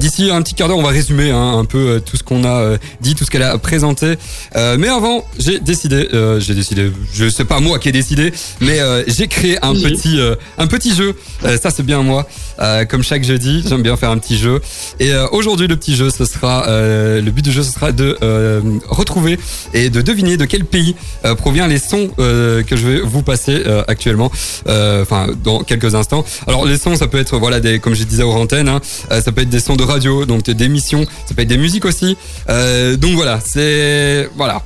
[0.00, 2.76] D'ici un petit quart d'heure, on va résumer hein, un peu tout ce qu'on a
[3.02, 4.14] dit, tout ce qu'elle a présenté.
[4.54, 6.08] Mais avant, j'ai décidé,
[6.38, 9.82] j'ai décidé, je sais pas moi qui ai décidé, mais j'ai créé un Oui.
[9.82, 10.18] petit,
[10.58, 11.14] un petit jeu.
[11.62, 12.26] Ça, c'est bien moi.
[12.60, 14.60] Euh, comme chaque jeudi, j'aime bien faire un petit jeu.
[15.00, 17.92] Et euh, aujourd'hui, le petit jeu, ce sera, euh, le but du jeu, ce sera
[17.92, 19.38] de euh, retrouver
[19.72, 23.62] et de deviner de quel pays euh, provient les sons que je vais vous passer
[23.88, 24.30] actuellement.
[24.66, 26.24] Enfin, dans quelques instants.
[26.46, 29.32] Alors, les sons, ça peut être, voilà, des, comme je disais aux antennes, hein, ça
[29.32, 32.16] peut être des sons de radio, donc des émissions, ça peut être des musiques aussi.
[32.48, 34.62] Donc voilà, c'est, voilà.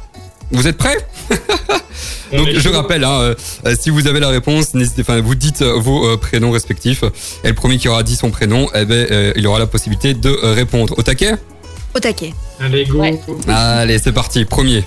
[0.50, 0.96] Vous êtes prêts
[2.32, 3.34] On donc je rappelle, hein, euh,
[3.66, 7.02] euh, si vous avez la réponse, n'hésitez, enfin vous dites euh, vos euh, prénoms respectifs.
[7.42, 10.12] Et le premier qui aura dit son prénom, eh ben, euh, il aura la possibilité
[10.12, 10.94] de répondre.
[10.98, 11.34] Au taquet
[11.94, 12.34] Au taquet.
[12.60, 12.98] Allez, go.
[13.00, 13.18] Ouais.
[13.48, 14.44] Allez, c'est parti.
[14.44, 14.84] Premier.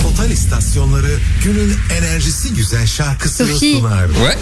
[0.00, 3.76] Total istasyonları günün enerjisi güzel şarkısını Sophie.
[3.78, 4.08] sunar.
[4.08, 4.36] Ouais.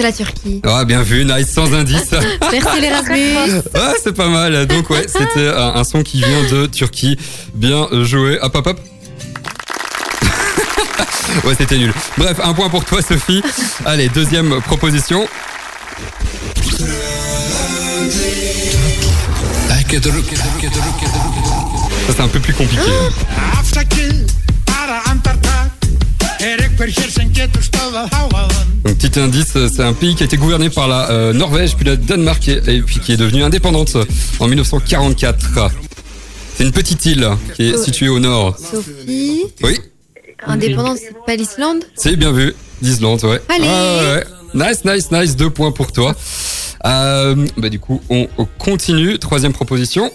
[0.00, 0.62] C'est la Turquie.
[0.64, 2.12] Ah, bien vu, nice, sans indice.
[2.50, 3.60] Merci l'Erasmus.
[3.74, 4.66] ah, c'est pas mal.
[4.66, 7.18] Donc ouais, c'était un, un son qui vient de Turquie.
[7.52, 8.38] Bien joué.
[8.40, 8.80] Hop, hop, hop.
[11.44, 11.92] ouais, c'était nul.
[12.16, 13.42] Bref, un point pour toi, Sophie.
[13.84, 15.28] Allez, deuxième proposition.
[22.06, 22.90] Ça, c'est un peu plus compliqué.
[28.84, 31.84] Donc, petit indice, c'est un pays qui a été gouverné par la euh, Norvège, puis
[31.84, 33.96] la Danemark, et, et puis qui est devenue indépendante
[34.38, 35.70] en 1944.
[36.56, 38.56] C'est une petite île qui est située au nord.
[38.58, 39.44] Sophie.
[39.62, 39.78] Oui,
[40.46, 42.54] Indépendance, c'est pas l'Islande c'est bien vu.
[42.80, 43.40] D'Islande, ouais.
[43.50, 43.66] Allez.
[43.66, 44.24] Ouais.
[44.54, 45.36] Nice, nice, nice.
[45.36, 46.14] Deux points pour toi.
[46.86, 48.26] Euh, bah, du coup, on
[48.58, 49.18] continue.
[49.18, 50.10] Troisième proposition.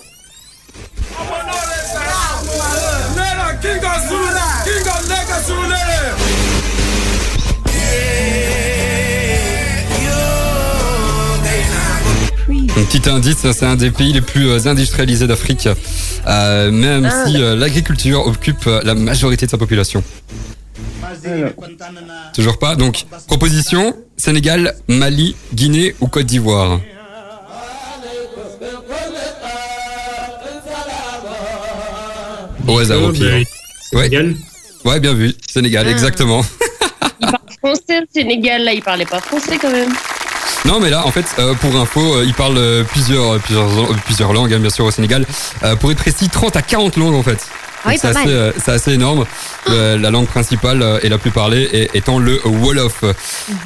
[12.77, 15.69] Un petit indice, c'est un des pays les plus euh, industrialisés d'Afrique,
[16.27, 20.03] euh, même si euh, l'agriculture occupe la majorité de sa population.
[22.33, 22.75] Toujours pas.
[22.75, 26.79] Donc, proposition Sénégal, Mali, Guinée ou Côte d'Ivoire.
[32.67, 33.43] Au hasard au pire.
[33.93, 35.33] Ouais, bien vu.
[35.51, 35.91] Sénégal, Ah.
[35.91, 36.41] exactement.
[37.59, 39.91] Français, le Sénégal, là, il parlait pas français quand même.
[40.65, 43.67] Non, mais là, en fait, euh, pour info, euh, ils parlent euh, plusieurs, euh, plusieurs,
[43.67, 45.25] euh, plusieurs langues, hein, bien sûr, au Sénégal.
[45.63, 47.37] Euh, pour être précis, 30 à 40 langues, en fait.
[47.87, 49.25] Ah oui, c'est assez, euh, assez énorme.
[49.67, 53.03] Le- la langue principale euh, et la plus parlée est- étant le Wolof.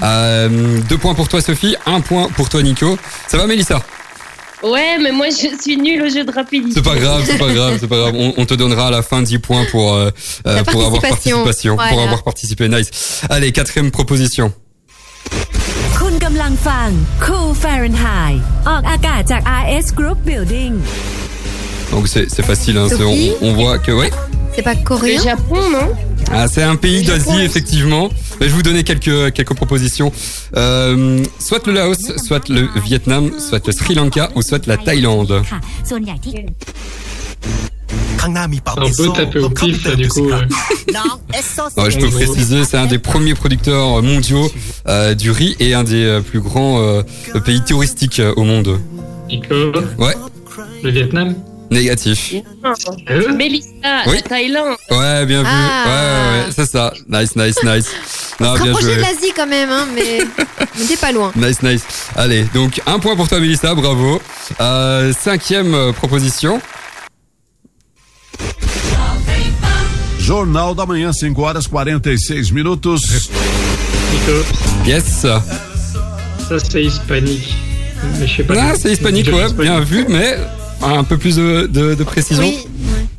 [0.03, 1.75] Euh, deux points pour toi, Sophie.
[1.85, 2.97] Un point pour toi, Nico.
[3.27, 3.81] Ça va, Mélissa?
[4.61, 6.73] Ouais, mais moi, je suis nulle au jeu de rapidité.
[6.75, 8.13] C'est pas grave, c'est pas grave, c'est pas grave.
[8.15, 9.97] On, on te donnera à la fin 10 points pour,
[10.73, 11.01] pour avoir
[11.45, 11.77] participation.
[11.93, 12.67] Pour avoir participé.
[12.67, 13.21] Nice.
[13.29, 14.51] Allez, quatrième proposition.
[16.48, 16.88] คุณกำลังฟัง
[17.24, 18.36] Cool Fahrenheit
[18.68, 20.72] ออกอากาศจาก RS Group Building
[21.92, 24.10] Donc c'est c'est facile, hein, c'est- Sophie on, on voit que ouais.
[24.54, 25.88] C'est pas Le coréen Japon, non
[26.38, 27.50] Ah, c'est un pays Le Japon, d'Asie, oui.
[27.50, 28.06] effectivement.
[28.36, 30.10] Mais je vais vous donner quelques, quelques propositions.
[30.56, 35.34] Euh, soit le Laos, soit le Vietnam, soit le Sri Lanka ou soit la Thaïlande.
[38.25, 40.29] Un peu tapé au pif, du coup.
[41.77, 44.51] ouais, je peux préciser, c'est un des premiers producteurs mondiaux
[44.87, 47.03] euh, du riz et un des euh, plus grands euh,
[47.45, 48.79] pays touristiques au monde.
[49.97, 50.15] Ouais.
[50.83, 51.35] Le Vietnam
[51.71, 52.33] Négatif.
[52.63, 52.73] Ah,
[53.31, 53.69] Mélissa,
[54.07, 54.23] oui.
[54.27, 54.75] Thaïlande.
[54.89, 55.49] Ouais, bien vu.
[55.51, 55.83] Ah.
[55.85, 56.51] Ouais, ouais, ouais.
[56.55, 56.91] c'est ça.
[57.07, 57.91] Nice, nice, nice.
[58.39, 58.95] Non, bien joué.
[58.95, 60.21] de l'Asie quand même, hein, mais
[60.57, 61.31] on pas loin.
[61.35, 61.83] Nice, nice.
[62.15, 64.19] Allez, donc un point pour toi, Mélissa, bravo.
[65.13, 66.59] Cinquième proposition.
[70.19, 73.01] Jornal da Manhã, 5 horas 46 minutos.
[74.85, 75.03] Yes.
[75.21, 75.43] ça
[76.71, 77.55] c'est hispanique.
[78.19, 78.53] Mais je sais pas.
[78.57, 80.37] Ah, c'est hispanique, ouais, bien vu, mais
[80.81, 82.43] un peu plus de, de, de précision.
[82.43, 82.65] Oui.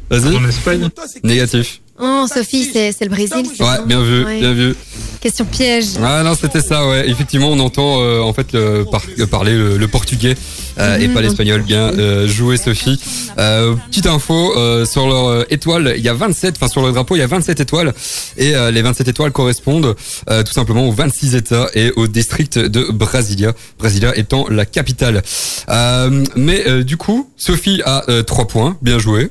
[0.08, 0.36] Vas-y.
[0.36, 0.88] En Espagne.
[1.22, 1.80] Négatif.
[2.00, 3.46] Oh, Sophie, c'est c'est le Brésil.
[3.56, 4.40] c'est Ouais, bien vu, Ouais.
[4.40, 4.74] bien vu.
[5.20, 5.84] Question piège.
[6.02, 7.06] Ah non, c'était ça, ouais.
[7.10, 10.34] Effectivement, on entend euh, en fait le, par- euh, parler le, le portugais
[10.78, 11.14] euh, et Mhm.
[11.14, 11.60] pas l'espagnol.
[11.60, 12.98] Bien euh, joué, Sophie.
[13.38, 16.92] Euh, petite info euh, sur leur euh, étoile, il y a 27, enfin sur le
[16.92, 17.92] drapeau, il y a 27 étoiles
[18.38, 19.94] et euh, les 27 étoiles correspondent
[20.30, 23.52] euh, tout simplement aux 26 États et au district de Brasilia.
[23.78, 25.22] Brasilia étant la capitale.
[25.68, 29.28] Euh, mais euh, du coup, Sophie a 3 points, bien joué.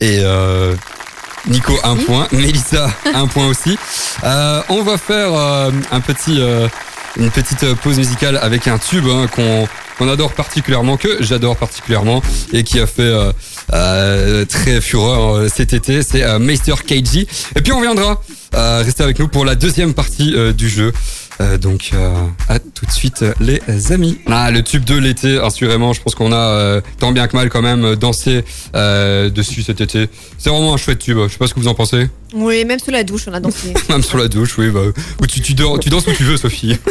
[0.00, 0.74] Et euh,
[1.48, 3.76] Nico un point, Mélissa un point aussi.
[4.24, 6.68] Euh, on va faire euh, un petit, euh,
[7.16, 12.20] une petite pause musicale avec un tube hein, qu'on qu'on adore particulièrement, que j'adore particulièrement
[12.52, 13.30] et qui a fait euh,
[13.72, 16.02] euh, très fureur euh, cet été.
[16.02, 17.28] C'est euh, Meister KG.
[17.54, 18.20] Et puis on viendra
[18.56, 20.92] euh, rester avec nous pour la deuxième partie du jeu.
[21.40, 22.14] Euh, donc euh,
[22.48, 24.18] à tout de suite euh, les amis.
[24.26, 27.62] Ah, le tube de l'été, assurément, je pense qu'on a tant bien que mal quand
[27.62, 28.44] même dansé
[28.74, 30.08] dessus cet été.
[30.38, 31.18] C'est vraiment un chouette tube.
[31.24, 32.08] Je sais pas ce que vous en pensez.
[32.34, 33.72] Oui, même sous la douche, on a dansé.
[33.88, 34.68] Même sur la douche, oui.
[34.70, 34.80] Bah,
[35.22, 36.76] ou tu, tu, dors- tu danses où tu veux, Sophie.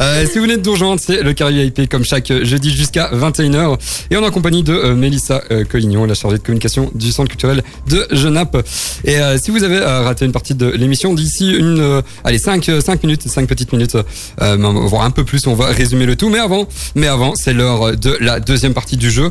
[0.00, 3.76] Euh, si vous venez de rejoindre, c'est le Carré IP comme chaque jeudi jusqu'à 21h.
[4.10, 7.12] Et on est en compagnie de euh, Mélissa euh, Collignon, la chargée de communication du
[7.12, 8.66] Centre culturel de Genappe.
[9.04, 12.38] Et euh, si vous avez euh, raté une partie de l'émission, d'ici une, euh, allez,
[12.38, 12.66] 5,
[13.02, 13.96] minutes, 5 petites minutes,
[14.40, 16.30] euh, voire un peu plus, on va résumer le tout.
[16.30, 19.30] Mais avant, mais avant, c'est l'heure de la deuxième partie du jeu.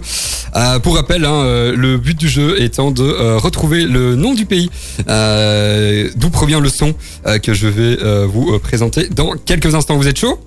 [0.56, 4.36] Euh, pour rappel, hein, euh, le but du jeu étant de euh, retrouver le nom
[4.36, 4.70] du pays
[5.09, 6.95] euh, d'où provient le son
[7.27, 9.97] euh, que je vais euh, vous euh, présenter dans quelques instants.
[9.97, 10.39] Vous êtes chaud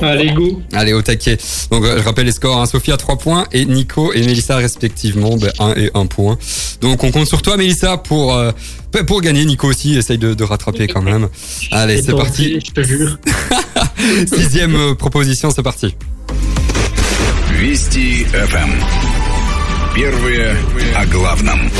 [0.00, 0.62] Allez, go.
[0.72, 1.36] Allez, au taquet.
[1.70, 2.60] Donc, euh, je rappelle les scores.
[2.60, 2.66] Hein.
[2.66, 6.38] Sophie a 3 points et Nico et Mélissa respectivement 1 et 1 point.
[6.80, 8.52] Donc, on compte sur toi, Mélissa, pour, euh,
[9.06, 9.44] pour gagner.
[9.44, 11.28] Nico aussi essaye de, de rattraper quand même.
[11.72, 12.60] Allez, J'ai c'est tenté, parti.
[12.64, 13.18] Je te jure.
[14.32, 15.94] Sixième euh, proposition, c'est parti.
[17.60, 18.70] Вести FM.
[19.94, 20.56] Первые
[20.96, 21.70] о главном.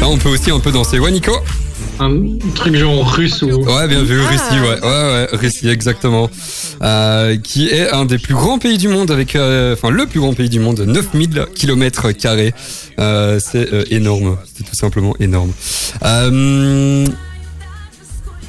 [0.00, 0.98] Là, on peut aussi un peu danser.
[0.98, 1.32] Ouais, Nico
[2.00, 2.12] Un
[2.54, 3.62] truc genre russe ou.
[3.64, 4.28] Ouais, bien vu, Ah.
[4.28, 6.28] Russie, ouais, ouais, ouais, Russie, exactement.
[6.82, 10.20] Euh, qui est un des plus grands pays du monde avec, euh, enfin, le plus
[10.20, 12.52] grand pays du monde, 9000 kilomètres carrés.
[12.98, 15.52] Euh, c'est euh, énorme, c'est tout simplement énorme.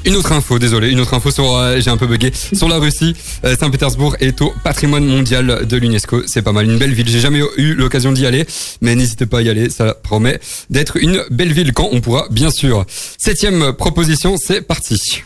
[0.05, 2.77] Une autre info, désolé, une autre info sur, euh, j'ai un peu bugué, sur la
[2.77, 3.15] Russie.
[3.43, 6.23] Euh, Saint-Pétersbourg est au patrimoine mondial de l'UNESCO.
[6.27, 7.09] C'est pas mal, une belle ville.
[7.09, 8.45] J'ai jamais eu l'occasion d'y aller,
[8.81, 9.69] mais n'hésitez pas à y aller.
[9.69, 10.39] Ça promet
[10.69, 12.85] d'être une belle ville quand on pourra, bien sûr.
[13.17, 15.23] Septième proposition, c'est parti.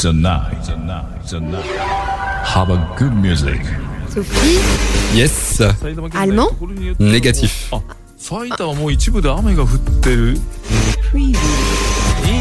[0.00, 1.64] The night, the night, the night.
[2.54, 3.60] Have a good music.
[4.14, 4.58] Sophie,
[5.16, 5.62] Yes,
[6.14, 6.50] allemand
[7.00, 7.70] négatif.
[8.24, 8.48] 埼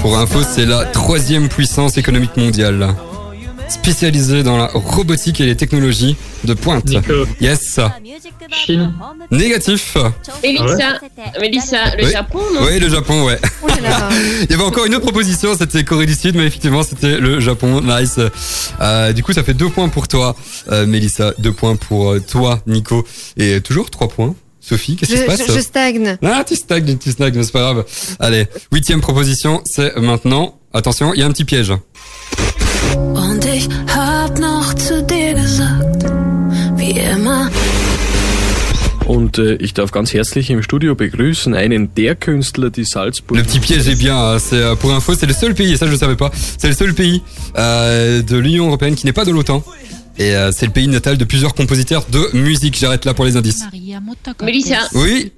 [0.02, 2.96] pour info, c'est la troisième puissance économique mondiale,
[3.68, 6.92] spécialisée dans la robotique et les technologies de pointe.
[7.40, 7.80] Yes.
[8.52, 8.94] Chine.
[9.32, 9.98] Négatif.
[10.44, 11.40] Mélissa, ouais.
[11.42, 12.10] Mélissa le.
[12.10, 13.40] Japon, non Oui, le Japon, ouais.
[14.44, 17.40] Il y avait encore une autre proposition, c'était Corée du Sud, mais effectivement, c'était le
[17.40, 17.82] Japon.
[17.82, 18.20] Nice.
[18.82, 20.36] Euh, du coup, ça fait deux points pour toi,
[20.72, 23.06] euh, Mélissa, deux points pour euh, toi, Nico,
[23.38, 26.18] et toujours trois points Sophie, qu'est-ce qui se passe je- je stagne.
[26.24, 27.86] Ah, tu stagnes, tu stagnes, mais c'est pas grave.
[28.20, 30.58] Allez, huitième proposition, c'est maintenant.
[30.74, 31.74] Attention, il y a un petit piège.
[32.96, 36.06] Und ich hab noch zu dir gesagt,
[36.78, 37.50] wie immer.
[39.06, 43.38] Und äh, ich darf ganz herzlich im Studio begrüßen einen der Künstler, die Salzburg.
[43.38, 44.16] Le petit piège est bien.
[44.16, 46.32] hein, C'est euh, pour info, c'est le seul pays, et ça je ne savais pas.
[46.58, 47.22] C'est le seul pays
[47.58, 49.62] euh, de l'Union européenne qui n'est pas de l'OTAN.
[50.20, 52.78] Et euh, c'est le pays natal de plusieurs compositeurs de musique.
[52.78, 53.64] J'arrête là pour les indices.
[54.44, 55.32] Mélissa, Oui,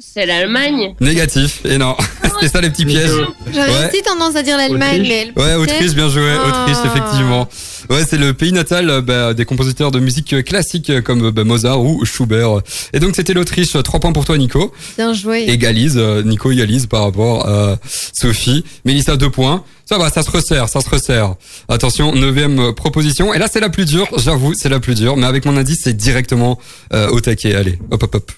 [0.00, 0.94] c'est l'Allemagne.
[1.00, 1.60] négatif.
[1.64, 1.96] Et non,
[2.34, 3.10] c'était ça les petits pièges.
[3.52, 3.88] J'aurais Ouais.
[3.92, 5.32] aussi tendance à dire l'Allemagne, mais.
[5.36, 6.48] Ouais, Autriche, bien joué, Ah.
[6.64, 7.48] Autriche, effectivement.
[7.90, 11.30] Ouais, c'est le pays natal euh, bah, des compositeurs de musique classique euh, comme euh,
[11.32, 12.60] bah, Mozart ou Schubert.
[12.92, 13.72] Et donc c'était l'Autriche.
[13.82, 14.72] Trois points pour toi, Nico.
[14.96, 15.44] Bien joué.
[15.48, 17.78] Égalise, Nico égalise par rapport à
[18.12, 18.64] Sophie.
[18.84, 19.64] Mélissa, deux points.
[19.88, 21.34] Ça va, ça se resserre, ça se resserre.
[21.68, 23.32] Attention, neuvième euh, proposition.
[23.32, 25.16] Et là, c'est la plus dure, j'avoue, c'est la plus dure.
[25.16, 26.58] Mais avec mon indice, c'est directement
[26.92, 27.54] euh, au taquet.
[27.54, 28.32] Allez, hop, hop, hop.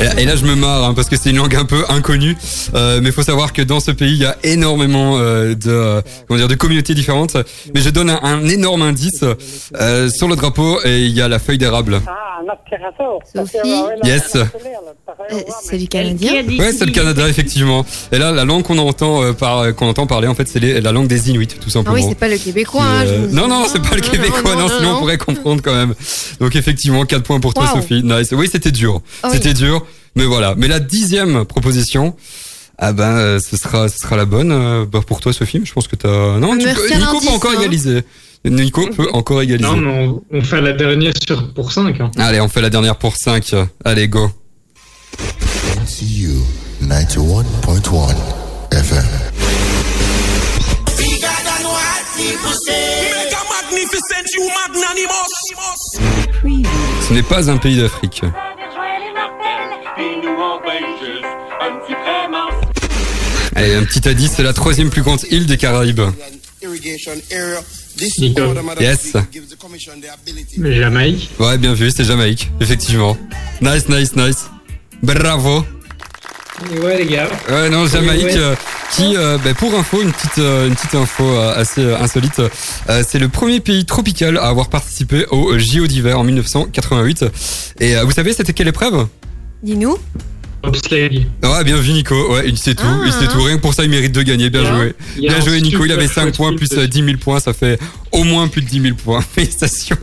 [0.00, 1.84] Et là, et là, je me marre hein, parce que c'est une langue un peu
[1.88, 2.36] inconnue,
[2.74, 5.70] euh, mais il faut savoir que dans ce pays il y a énormément euh, de
[5.70, 7.36] euh, comment dire de communautés différentes.
[7.74, 9.24] Mais je donne un, un énorme indice
[9.74, 12.00] euh, sur le drapeau et il y a la feuille d'érable.
[13.34, 13.58] Sophie,
[14.04, 14.36] Yes.
[14.36, 14.44] euh,
[15.62, 16.32] c'est du canadien.
[16.58, 17.84] Ouais, c'est le Canada effectivement.
[18.12, 20.60] Et là, la langue qu'on entend euh, par euh, qu'on entend parler en fait, c'est
[20.60, 21.96] les- la langue des Inuits tout Ah simplement.
[21.96, 22.82] oui, c'est pas le québécois.
[22.82, 24.88] Hein, je euh, vous- non, non, c'est pas le non, québécois, non, non, non, sinon
[24.88, 24.98] on non.
[24.98, 25.94] pourrait comprendre quand même.
[26.40, 27.66] Donc effectivement, 4 points pour toi.
[27.68, 28.02] Sophie.
[28.02, 28.28] Nice.
[28.32, 29.00] Oui, c'était dur.
[29.22, 29.36] Ah oui.
[29.36, 30.54] C'était dur, mais voilà.
[30.56, 32.14] Mais la dixième proposition,
[32.78, 35.60] ah ben, euh, ce sera, ce sera la bonne euh, bah, pour toi, Sophie.
[35.64, 36.38] Je pense que t'as.
[36.38, 36.92] Non, tu peux...
[36.92, 37.60] un Nico peut encore hein.
[37.60, 38.02] égaliser.
[38.44, 39.68] Nico peut encore égaliser.
[39.68, 42.00] Non, mais on, on fait la dernière sur pour 5.
[42.00, 42.10] Hein.
[42.16, 44.30] Allez, on fait la dernière pour 5 Allez, go.
[45.76, 46.30] MCU
[46.82, 48.14] 91.1
[48.72, 49.04] FM.
[57.08, 58.22] Ce n'est pas un pays d'Afrique.
[63.54, 66.02] Allez, un petit indice, c'est la troisième plus grande île des Caraïbes.
[68.80, 69.12] Yes.
[70.80, 71.30] Jamaïque.
[71.38, 73.16] Ouais, bien vu, c'est Jamaïque, effectivement.
[73.60, 74.46] Nice, nice, nice.
[75.02, 75.64] Bravo.
[76.82, 77.28] Ouais, les gars.
[77.48, 78.56] Ouais, non, Jamaïque, euh,
[78.92, 82.40] qui, euh, bah, pour info, une petite, euh, une petite info euh, assez euh, insolite,
[82.40, 87.24] euh, c'est le premier pays tropical à avoir participé au JO d'hiver en 1988.
[87.80, 89.06] Et euh, vous savez, c'était quelle épreuve?
[89.62, 89.98] Dis-nous.
[90.62, 91.26] Bobsleigh.
[91.42, 93.84] Ouais, bien vu Nico, ouais, il sait tout, il sait tout, rien que pour ça
[93.84, 94.94] il mérite de gagner, bien joué.
[95.16, 97.52] Bien joué Nico, il avait 5 chouette points plus de- euh, 10 000 points, ça
[97.52, 97.78] fait
[98.10, 99.20] au moins plus de 10 000 points.
[99.34, 99.96] Félicitations.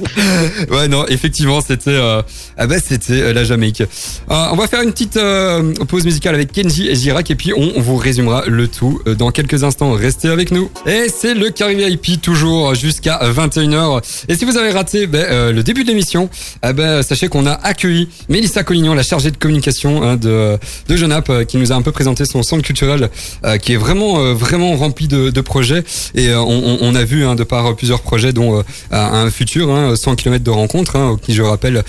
[0.70, 2.22] ouais, non, effectivement, c'était euh,
[2.56, 3.82] ah bah, c'était euh, la Jamaïque.
[3.82, 3.86] Euh,
[4.28, 7.80] on va faire une petite euh, pause musicale avec Kenji et Girac et puis on,
[7.80, 9.92] vous résumera le tout euh, dans quelques instants.
[9.92, 10.70] Restez avec nous.
[10.86, 14.02] Et c'est le Carré VIP toujours jusqu'à 21h.
[14.28, 16.28] Et si vous avez raté ben, euh, le début de l'émission,
[16.66, 20.96] eh ben, sachez qu'on a accueilli Mélissa Collignon, la chargée de communication hein, de, de
[20.96, 23.10] Genap, euh, qui nous a un peu présenté son centre culturel
[23.44, 25.84] euh, qui est vraiment euh, vraiment rempli de, projets.
[26.14, 30.42] Et on, a vu hein, de par plusieurs projets, dont un futur, hein, 100 km
[30.42, 31.82] de rencontres, hein, qui je rappelle,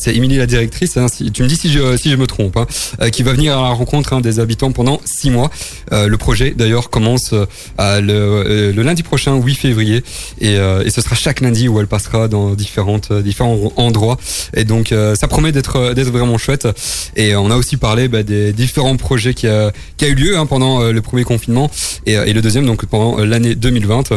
[0.00, 0.96] c'est Émilie la directrice.
[0.96, 4.14] hein, tu me dis si je, me trompe, hein, qui va venir à la rencontre
[4.14, 5.50] hein, des habitants pendant six mois.
[5.90, 7.34] Le projet d'ailleurs commence
[7.78, 10.02] le, lundi prochain, 8 février,
[10.40, 14.16] et, ce sera chaque lundi où elle passera dans différentes différents endroits.
[14.54, 16.66] Et donc ça promet d'être vraiment chouette.
[17.14, 20.38] Et on a aussi parlé bah, des différents projets qui a, qui a eu lieu
[20.38, 21.70] hein, pendant euh, le premier confinement
[22.06, 24.12] et, euh, et le deuxième donc pendant euh, l'année 2020.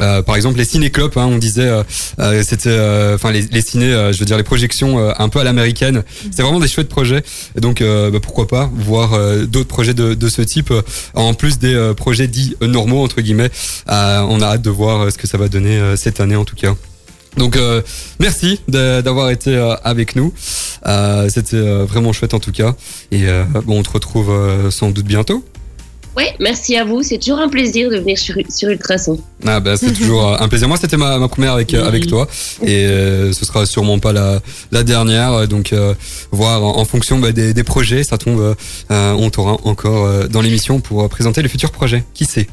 [0.00, 1.70] Euh, par exemple les cinéclopes, hein, on disait,
[2.18, 2.76] euh, c'était,
[3.14, 6.02] enfin les, les ciné, je veux dire les projections un peu à l'américaine.
[6.32, 7.22] C'est vraiment des chouettes projets.
[7.56, 10.72] Et donc bah, pourquoi pas voir d'autres projets de, de ce type
[11.14, 13.50] en plus des projets dits normaux entre guillemets.
[13.86, 16.74] On a hâte de voir ce que ça va donner cette année en tout cas.
[17.36, 17.82] Donc euh,
[18.20, 20.32] merci d'avoir été euh, avec nous.
[20.86, 22.74] Euh, C'était euh, vraiment chouette en tout cas.
[23.10, 24.32] Et euh, bon, on te retrouve
[24.70, 25.44] sans doute bientôt.
[26.16, 27.02] Ouais, merci à vous.
[27.02, 29.20] C'est toujours un plaisir de venir sur, sur Ultrason.
[29.44, 30.68] Ah bah c'est toujours un plaisir.
[30.68, 32.28] Moi c'était ma, ma première avec avec toi
[32.62, 35.48] et euh, ce sera sûrement pas la la dernière.
[35.48, 35.92] Donc euh,
[36.30, 38.54] voir en, en fonction bah, des, des projets, ça tombe,
[38.92, 42.04] euh, on t'aura encore dans l'émission pour présenter les futurs projets.
[42.14, 42.46] Qui sait?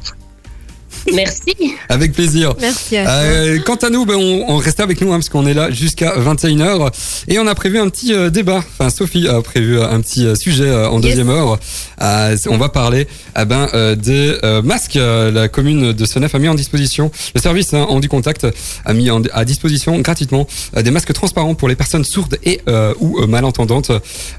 [1.12, 1.54] Merci.
[1.88, 2.54] Avec plaisir.
[2.60, 3.12] Merci à toi.
[3.14, 5.70] Euh, quant à nous, ben, on, on reste avec nous hein, parce qu'on est là
[5.70, 6.90] jusqu'à 21h
[7.28, 8.58] et on a prévu un petit euh, débat.
[8.78, 11.10] Enfin, Sophie a prévu euh, un petit euh, sujet euh, en Yes.
[11.10, 11.58] deuxième heure.
[12.00, 13.06] Euh, on va parler
[13.40, 14.96] eh ben, euh, des euh, masques.
[14.96, 18.46] Euh, La commune de Senef a mis en disposition, le service hein, Handy Contact
[18.84, 22.60] a mis en- à disposition gratuitement euh, des masques transparents pour les personnes sourdes et
[22.68, 23.90] euh, ou euh, malentendantes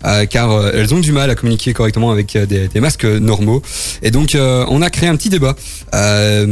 [0.06, 3.06] euh, car euh, elles ont du mal à communiquer correctement avec euh, des, des masques
[3.06, 3.62] normaux.
[4.02, 5.56] Et donc, euh, on a créé un petit débat.
[5.94, 6.46] Euh,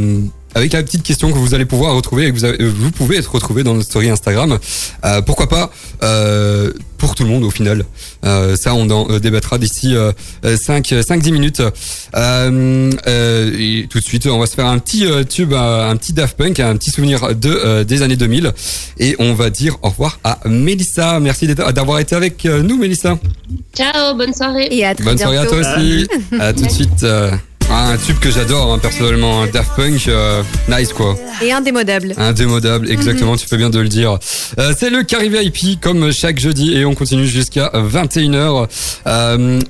[0.54, 3.16] avec la petite question que vous allez pouvoir retrouver et que vous, avez- vous pouvez
[3.16, 4.58] être retrouvé dans notre story Instagram.
[5.04, 5.70] Euh, pourquoi pas
[6.02, 7.84] euh, pour tout le monde au final.
[8.26, 9.94] Euh, ça, on en euh, débattra d'ici
[10.44, 11.62] 5-10 minutes.
[12.14, 15.90] Euh, euh, et tout de suite, on va se faire un petit euh, tube, euh,
[15.90, 18.52] un petit Daft Punk, un petit souvenir de euh, des années 2000.
[18.98, 21.18] Et on va dire au revoir à Mélissa.
[21.18, 23.18] Merci d'avoir été avec euh, nous, Mélissa.
[23.74, 24.68] Ciao, bonne soirée.
[24.70, 26.06] Et à très Bonne soirée à toi aussi.
[26.38, 27.04] à tout de suite.
[27.72, 31.16] Euh, un tube que j'adore hein, personnellement, Daft Punk, euh, nice quoi.
[31.42, 32.14] Et indémodable.
[32.16, 34.18] Indémodable, exactement, tu fais bien de le dire.
[34.58, 38.68] Euh, c'est le Carré VIP comme chaque jeudi et on continue jusqu'à 21h.
[39.06, 39.60] Euh,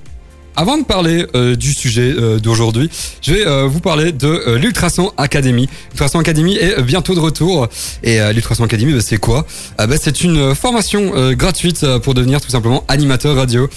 [0.56, 2.90] avant de parler euh, du sujet euh, d'aujourd'hui,
[3.22, 5.68] je vais euh, vous parler de l'Ultrason Academy.
[5.90, 7.68] L'Ultrason Academy est bientôt de retour.
[8.02, 9.46] Et l'Ultrason Academy, bah, c'est quoi?
[9.78, 13.68] Ah bah, C'est une formation gratuite pour devenir tout simplement animateur radio.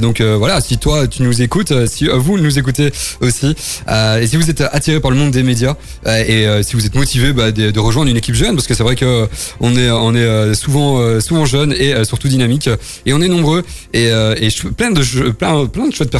[0.00, 3.54] Donc voilà, si toi tu nous écoutes, si vous nous écoutez aussi,
[3.88, 7.32] et si vous êtes attiré par le monde des médias, et si vous êtes motivé
[7.32, 9.28] bah, de, rejoindre une équipe jeune, parce que c'est vrai que
[9.60, 12.68] on est on est souvent souvent jeune et surtout dynamique,
[13.06, 16.19] et on est nombreux et, et plein de plein plein de chouettes personnes.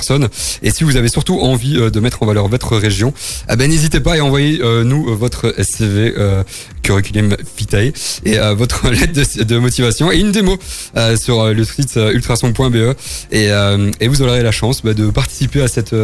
[0.63, 3.13] Et si vous avez surtout envie euh, de mettre en valeur votre région,
[3.51, 6.15] eh ben n'hésitez pas et envoyez euh, euh, votre CV
[6.83, 7.93] curriculum vitae.
[8.25, 10.59] Et euh, votre lettre de, motivation et une démo
[10.97, 12.95] euh, sur euh, le site ultrason.be
[13.33, 13.49] et,
[14.01, 15.95] et vous aurez la chance bah, de participer à cette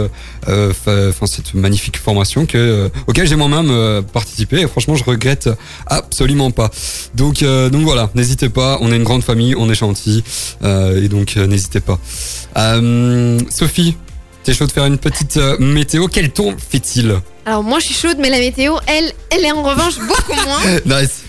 [1.26, 4.60] cette magnifique formation que auquel j'ai moi-même participé.
[4.60, 5.48] Et franchement je regrette
[5.86, 6.70] absolument pas.
[7.14, 10.22] Donc donc voilà, n'hésitez pas, on est une grande famille, on est gentil
[10.62, 11.98] et donc n'hésitez pas.
[13.50, 13.96] Sophie,
[14.44, 16.06] t'es chaud de faire une petite météo?
[16.08, 17.16] Quel ton fait-il?
[17.46, 20.58] Alors moi je suis chaude, mais la météo, elle, elle est en revanche beaucoup moins.
[21.00, 21.22] Nice.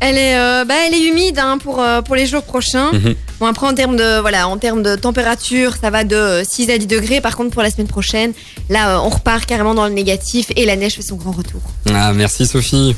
[0.00, 2.90] Elle est, euh, bah, elle est humide hein, pour, euh, pour les jours prochains.
[2.92, 3.14] Mhm.
[3.38, 6.70] Bon après en termes de voilà en termes de température, ça va de euh, 6
[6.70, 7.20] à 10 degrés.
[7.20, 8.32] Par contre pour la semaine prochaine,
[8.70, 11.60] là euh, on repart carrément dans le négatif et la neige fait son grand retour.
[11.92, 12.96] Ah merci Sophie.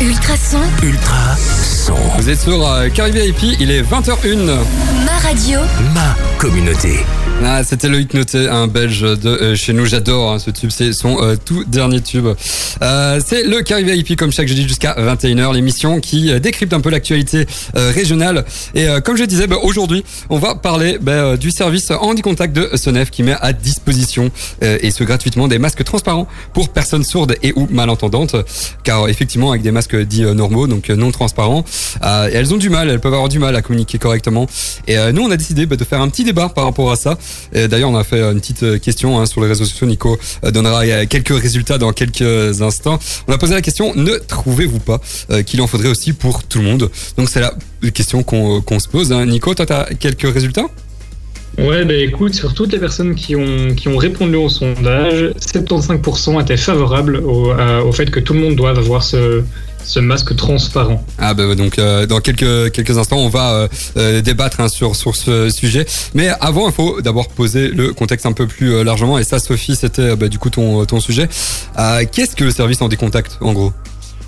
[0.00, 1.36] Ultrason, Ultra
[1.86, 1.94] son.
[2.18, 4.36] Vous êtes sur euh, Caribé IP, il est 20h01.
[5.04, 5.60] ma radio.
[5.94, 7.00] Ma communauté.
[7.46, 9.84] Ah, c'était Loïc Noté, un belge de euh, chez nous.
[9.84, 12.26] J'adore hein, ce tube, c'est son euh, tout dernier tube.
[12.80, 16.80] Euh, c'est le Caribé IP comme chaque jeudi jusqu'à 21h, l'émission qui euh, décrypte un
[16.80, 18.46] peu l'actualité régionale.
[18.74, 22.70] Et comme je disais, bah, aujourd'hui, on va parler bah, du service Handy Contact de
[22.76, 24.30] Sonef qui met à disposition
[24.62, 28.36] et ce gratuitement des masques transparents pour personnes sourdes et ou malentendantes.
[28.84, 31.64] Car effectivement, avec des masques dits normaux, donc non transparents,
[32.02, 34.46] elles ont du mal, elles peuvent avoir du mal à communiquer correctement.
[34.86, 37.18] Et nous, on a décidé bah, de faire un petit débat par rapport à ça.
[37.54, 39.86] D'ailleurs, on a fait une petite euh, question hein, sur les réseaux sociaux.
[39.86, 42.98] Nico euh, donnera euh, quelques résultats dans quelques instants.
[43.28, 45.00] On a posé la question ne trouvez-vous pas
[45.46, 46.90] qu'il en faudrait aussi pour tout le monde?
[47.16, 47.54] Donc c'est la
[47.92, 49.12] question qu'on qu'on se pose.
[49.12, 49.26] hein.
[49.26, 50.66] Nico, toi, t'as quelques résultats?
[51.58, 56.42] Ouais, bah écoute, sur toutes les personnes qui ont, qui ont répondu au sondage, 75%
[56.42, 57.52] étaient favorables au,
[57.86, 59.44] au fait que tout le monde doive avoir ce,
[59.84, 61.04] ce masque transparent.
[61.18, 64.96] Ah bah donc euh, dans quelques quelques instants on va euh, euh, débattre hein, sur
[64.96, 65.86] ce sujet.
[66.14, 69.76] Mais avant il faut d'abord poser le contexte un peu plus largement et ça Sophie
[69.76, 71.28] c'était bah, du coup ton ton sujet.
[72.12, 73.72] Qu'est-ce que le service en décontact en gros?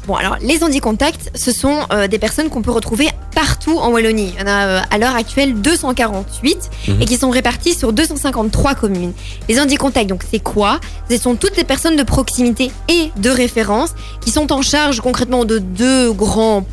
[0.07, 4.32] Bon, alors les handicontacts, ce sont euh, des personnes qu'on peut retrouver partout en Wallonie.
[4.36, 7.02] Il y en a euh, à l'heure actuelle 248 Mhm.
[7.02, 9.12] et qui sont répartis sur 253 communes.
[9.48, 10.78] Les handicontacts, donc c'est quoi?
[11.11, 13.90] Ce sont toutes les personnes de proximité et de référence
[14.20, 16.64] qui sont en charge concrètement de deux grands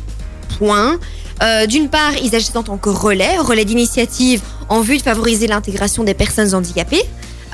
[0.58, 0.98] points.
[1.42, 5.48] Euh, D'une part, ils agissent en tant que relais, relais d'initiative en vue de favoriser
[5.48, 7.02] l'intégration des personnes handicapées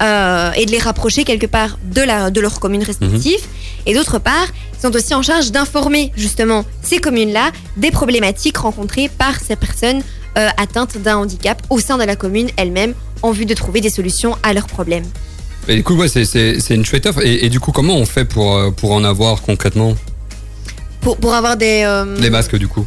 [0.02, 3.40] euh, et de les rapprocher quelque part de, la, de leur commune respective.
[3.86, 9.08] Et d'autre part, ils sont aussi en charge d'informer justement ces communes-là des problématiques rencontrées
[9.08, 10.02] par ces personnes
[10.38, 13.90] euh, atteintes d'un handicap au sein de la commune elle-même en vue de trouver des
[13.90, 15.04] solutions à leurs problèmes.
[15.68, 18.24] Et du coup ouais c'est une chouette offre et, et du coup comment on fait
[18.24, 19.94] pour euh, pour en avoir concrètement?
[21.00, 21.82] Pour, pour avoir des...
[21.84, 22.86] euh, les masques du coup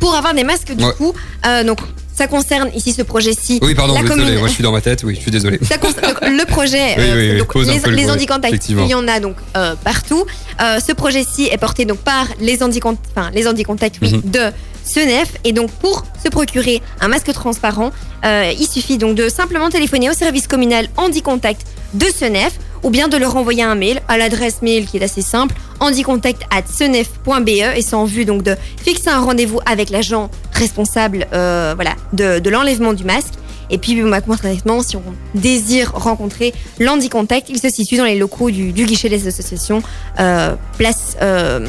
[0.00, 0.92] Pour avoir des masques du Ouais.
[0.94, 1.12] coup,
[1.46, 1.78] euh, donc
[2.14, 3.58] ça concerne ici ce projet-ci.
[3.62, 5.58] Oui pardon la désolé commune- moi je suis dans ma tête oui je suis désolé.
[5.62, 8.10] Ça concerne- donc, le projet, Oui, euh, oui, donc, les, le les
[8.48, 8.84] effectivement.
[8.84, 10.24] il y en a donc euh, partout.
[10.60, 14.30] Euh, ce projet-ci est porté donc par les handicontacts, enfin les handicontacts, oui, Mhm.
[14.30, 14.50] de
[14.84, 15.28] Senef.
[15.44, 17.92] Et donc pour se procurer un masque transparent,
[18.24, 21.62] euh, il suffit donc de simplement téléphoner au service communal handicontact
[21.94, 25.22] de Senef ou bien de leur envoyer un mail à l'adresse mail qui est assez
[25.22, 31.72] simple handicontact@senef.be et c'est en vue donc de fixer un rendez-vous avec l'agent responsable euh,
[31.74, 33.34] voilà de, l'enlèvement du masque.
[33.70, 35.02] Et puis bah, concrètement si on
[35.34, 39.82] désire rencontrer l'handicontact il se situe dans les locaux du, du guichet des associations
[40.20, 41.66] euh, place euh,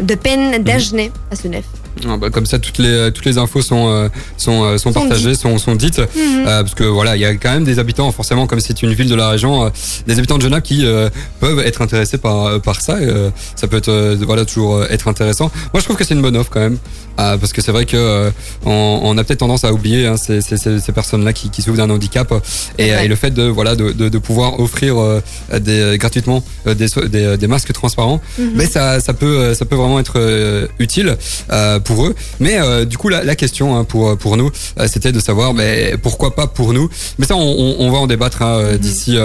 [0.00, 1.64] de peine d'Agenais à Senef
[2.04, 5.00] Ah bah, comme ça, toutes les toutes les infos sont euh, sont euh, sont Sont
[5.00, 6.44] partagées, sont sont dites, Mhm.
[6.46, 8.92] Euh, parce que voilà, il y a quand même des habitants, forcément, comme c'est une
[8.92, 9.70] ville de la région, euh,
[10.06, 11.08] des habitants de Genappe qui euh,
[11.40, 13.00] peuvent être intéressés par euh, par ça.
[13.00, 15.50] et, euh, ça peut être euh, voilà toujours euh, être intéressant.
[15.72, 16.78] Moi, je trouve que c'est une bonne offre quand même,
[17.18, 18.30] euh, parce que c'est vrai que euh,
[18.64, 21.78] on, on a peut-être tendance à oublier hein, ces, ces, ces personnes-là qui, qui souffrent
[21.78, 22.32] d'un handicap
[22.78, 23.04] et, Ouais.
[23.06, 25.20] et le fait de voilà de, de, de pouvoir offrir euh,
[25.58, 28.50] des gratuitement euh, des, des des masques transparents, Mhm.
[28.54, 31.16] mais ça ça peut euh, ça peut vraiment être euh, utile
[31.52, 32.14] euh, pour eux.
[32.40, 35.54] Mais euh, du coup la, la question hein, pour pour nous euh, c'était de savoir
[35.54, 36.90] mais pourquoi pas pour nous.
[37.18, 39.16] Mais ça on, on, on va en débattre hein, euh, d'ici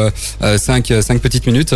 [0.42, 1.76] 5 cinq petites minutes.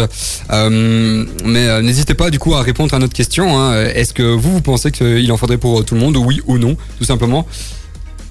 [0.51, 3.59] Euh, mais euh, n'hésitez pas du coup à répondre à notre question.
[3.59, 3.83] hein.
[3.95, 6.17] Est-ce que vous vous pensez qu'il en faudrait pour tout le monde?
[6.17, 7.45] Oui ou non tout simplement.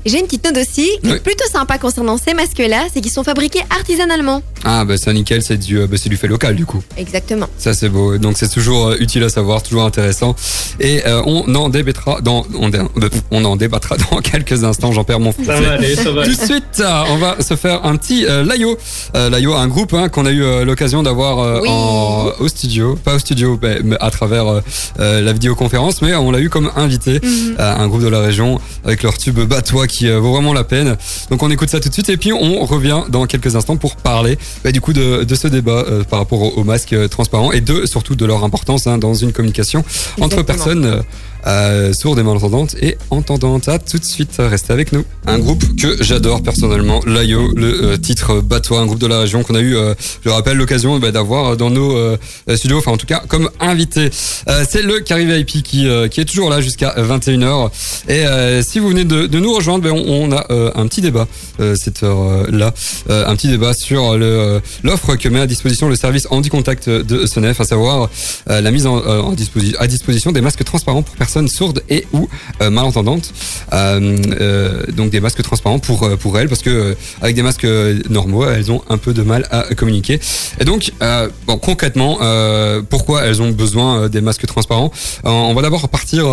[0.07, 1.19] J'ai une petite note aussi Oui.
[1.21, 4.43] plutôt sympa concernant ces masques-là, c'est qu'ils sont fabriqués artisanalement.
[4.65, 6.83] Ah bah ça nickel, c'est du, euh, bah, c'est du fait local du coup.
[6.97, 7.47] Exactement.
[7.59, 10.35] Ça c'est beau, donc c'est toujours euh, utile à savoir, toujours intéressant.
[10.81, 12.71] Et euh, on en débattra dans, on,
[13.31, 14.93] on en débattra dans quelques instants.
[14.93, 15.61] J'en perds mon Ça français.
[15.63, 18.77] va aller, ça va Tout de suite, on va se faire un petit euh, Layo.
[19.17, 21.69] Euh, Layo, un groupe hein, qu'on a eu euh, l'occasion d'avoir euh, Oui.
[22.41, 24.45] au studio, pas au studio, mais, mais à travers
[24.99, 27.57] la vidéoconférence, mais on l'a eu comme invité, Mhm.
[27.59, 30.65] euh, un groupe de la région avec leur tube Batois qui euh, vaut vraiment la
[30.65, 30.97] peine.
[31.31, 33.97] Donc on écoute ça tout de suite et puis on revient dans quelques instants pour
[33.97, 37.09] parler bah, du coup de, de ce débat euh, par rapport aux, aux masques euh,
[37.09, 39.85] transparents et de surtout de leur importance hein, dans une communication
[40.21, 41.03] entre personnes
[41.47, 43.69] euh, sourdes et malentendantes et entendantes.
[43.69, 45.05] À tout de suite, restez avec nous.
[45.27, 49.43] Un groupe que j'adore personnellement, l'AIO, le euh, titre Batois, un groupe de la région
[49.43, 52.17] qu'on a eu, euh, je le rappelle, l'occasion bah, d'avoir dans nos euh,
[52.55, 54.11] studios, enfin en tout cas comme invité.
[54.69, 57.71] C'est le Carré VIP qui, qui est toujours là jusqu'à 21h.
[58.09, 58.25] Et
[58.63, 61.27] si vous venez de, nous rejoindre, ben, on, a un petit débat
[61.75, 62.73] cette heure-là,
[63.09, 64.17] un petit débat sur
[64.83, 68.11] l'offre que met à disposition le service Handicontact de Senef, à savoir
[68.47, 72.29] la mise en disposi- à disposition des masques transparents pour personnes sourdes et ou
[72.63, 73.33] euh, malentendantes.
[73.73, 77.67] Euh, euh, donc des masques transparents pour euh, pour elles parce que avec des masques
[78.09, 80.21] normaux, elles ont un peu de mal à communiquer.
[80.61, 80.93] Et donc
[81.47, 82.19] bon concrètement,
[82.89, 84.91] pourquoi elles ont besoin des masques transparents?
[85.25, 86.25] On va d'abord partir,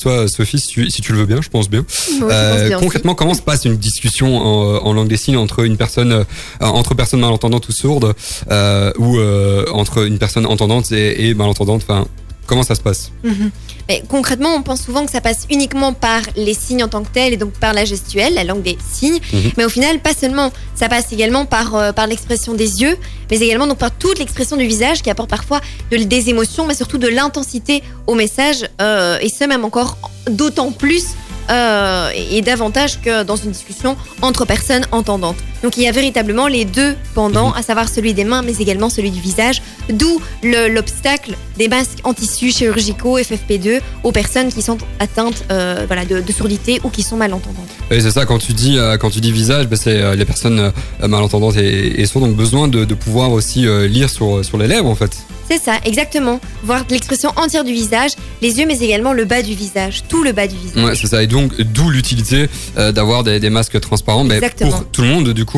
[0.00, 1.84] toi Sophie, si tu, si tu le veux bien, je pense bien.
[1.88, 5.36] Oui, je pense bien concrètement, comment se passe une discussion en, en langue des signes
[5.36, 6.24] entre une personne,
[6.60, 8.14] entre personnes malentendantes ou sourdes,
[8.50, 11.82] euh, ou euh, entre une personne entendante et, et malentendante?
[11.82, 12.06] Enfin,
[12.50, 13.50] comment ça se passe Mhm.
[13.88, 17.08] Mais concrètement, on pense souvent que ça passe uniquement par les signes en tant que
[17.10, 19.20] tels et donc par la gestuelle, la langue des signes.
[19.32, 19.50] Mhm.
[19.56, 20.52] Mais au final, pas seulement.
[20.74, 22.96] Ça passe également par, euh, par l'expression des yeux,
[23.30, 26.74] mais également donc par toute l'expression du visage qui apporte parfois de, des émotions, mais
[26.74, 28.68] surtout de l'intensité au message.
[28.82, 29.96] euh, et ce, même encore
[30.28, 31.04] d'autant plus
[31.50, 35.36] euh, et et davantage que dans une discussion entre personnes entendantes.
[35.62, 38.88] Donc il y a véritablement les deux pendants, à savoir celui des mains, mais également
[38.88, 39.60] celui du visage,
[39.92, 45.84] d'où le- l'obstacle des masques en tissu chirurgicaux FFP2 aux personnes qui sont atteintes euh,
[45.86, 47.68] voilà, de, de surdité ou qui sont malentendantes.
[47.90, 50.24] Et c'est ça quand tu dis euh, quand tu dis visage, ben, c'est euh, les
[50.24, 50.72] personnes
[51.06, 54.88] malentendantes et, et sourdes ont besoin de, de pouvoir aussi lire sur sur les lèvres
[54.88, 55.12] en fait.
[55.50, 56.38] C'est ça, exactement.
[56.62, 60.30] Voir l'expression entière du visage, les yeux, mais également le bas du visage, tout le
[60.30, 60.84] bas du visage.
[60.84, 61.24] Ouais, c'est ça.
[61.24, 62.46] Et donc, d'où l'utilité
[62.78, 64.70] euh, d'avoir des, des masques transparents, mais Exactement.
[64.70, 65.49] pour tout le monde, du coup.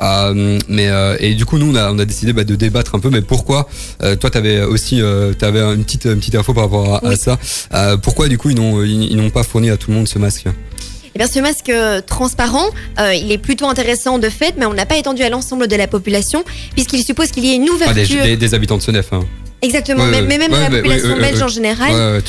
[0.00, 2.94] Euh, mais euh, et du coup, nous, on a, on a décidé bah, de débattre
[2.94, 3.10] un peu.
[3.10, 3.68] Mais pourquoi
[4.02, 5.02] euh, Toi, t'avais aussi,
[5.38, 7.38] t'avais une petite, une petite info par rapport à, ça.
[8.02, 10.18] Pourquoi, du coup, ils n'ont, ils, ils n'ont pas fourni à tout le monde ce
[10.18, 10.46] masque?
[11.14, 11.72] Eh bien, ce masque
[12.06, 15.68] transparent, euh, il est plutôt intéressant de fait, mais on n'a pas étendu à l'ensemble
[15.68, 16.42] de la population,
[16.74, 18.22] puisqu'il suppose qu'il y ait une Ah, des, ouverture.
[18.22, 19.12] des, des habitants de Senef.
[19.12, 19.20] Hein.
[19.62, 21.92] Exactement, Ouais, mais, même Ouais, la population ouais, belge en général.
[21.92, 22.20] Euh,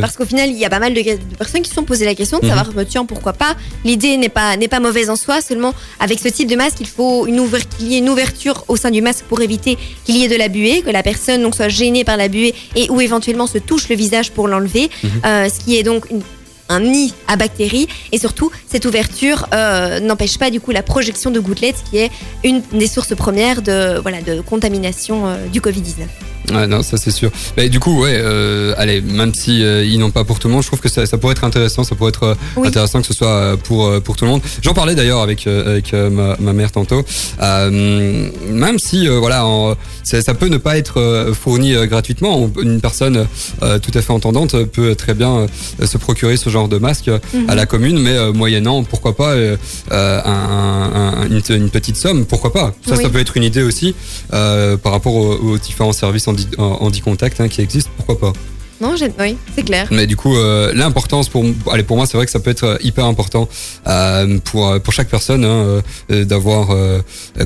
[0.00, 2.04] parce qu'au final, il y a pas mal de, de personnes qui se sont posées
[2.04, 3.56] la question de savoir, bah, tiens, pourquoi pas.
[3.84, 6.86] L'idée n'est pas, n'est pas mauvaise en soi, seulement avec ce type de masque, il
[6.86, 7.42] faut une
[7.76, 10.36] qu'il y ait une ouverture au sein du masque pour éviter qu'il y ait de
[10.36, 13.58] la buée, que la personne donc, soit gênée par la buée et ou éventuellement se
[13.58, 15.10] touche le visage pour l'enlever, Mhm.
[15.26, 16.22] Euh, ce qui est donc une-
[16.68, 21.30] un nid à bactéries et surtout cette ouverture euh, n'empêche pas du coup la projection
[21.30, 22.10] de gouttelettes qui est
[22.44, 26.06] une des sources premières de voilà de contamination euh, du Covid-19.
[26.52, 27.30] Ouais, non, ça c'est sûr.
[27.56, 30.54] Mais du coup, ouais, euh, allez, même si euh, ils n'ont pas pour tout le
[30.54, 32.68] monde, je trouve que ça, ça pourrait être intéressant, ça pourrait être euh, Oui.
[32.68, 34.42] intéressant que ce soit pour pour tout le monde.
[34.60, 37.04] J'en parlais d'ailleurs avec avec ma, ma mère tantôt.
[37.40, 39.74] Même si voilà, en-
[40.04, 43.26] ça, peut ne pas être fourni gratuitement, une personne
[43.60, 45.46] tout à fait entendante peut très bien
[45.84, 47.48] se procurer ce genre de masque Mhm.
[47.48, 49.52] à la commune, mais moyennant, pourquoi pas un-
[49.90, 52.74] un- une, une petite somme, pourquoi pas.
[52.86, 53.02] Ça, Oui.
[53.02, 53.94] ça peut être une idée aussi
[54.30, 58.32] par rapport aux, aux différents services handi, handi contact hein, qui existent, pourquoi pas?
[58.80, 59.86] Non, j'ai- oui, c'est clair.
[59.92, 62.64] Mais du coup, euh, l'importance pour, allez, pour moi, c'est vrai que ça peut être
[62.64, 63.48] euh, hyper important
[63.86, 65.80] euh, pour pour chaque personne hein,
[66.10, 66.76] euh, d'avoir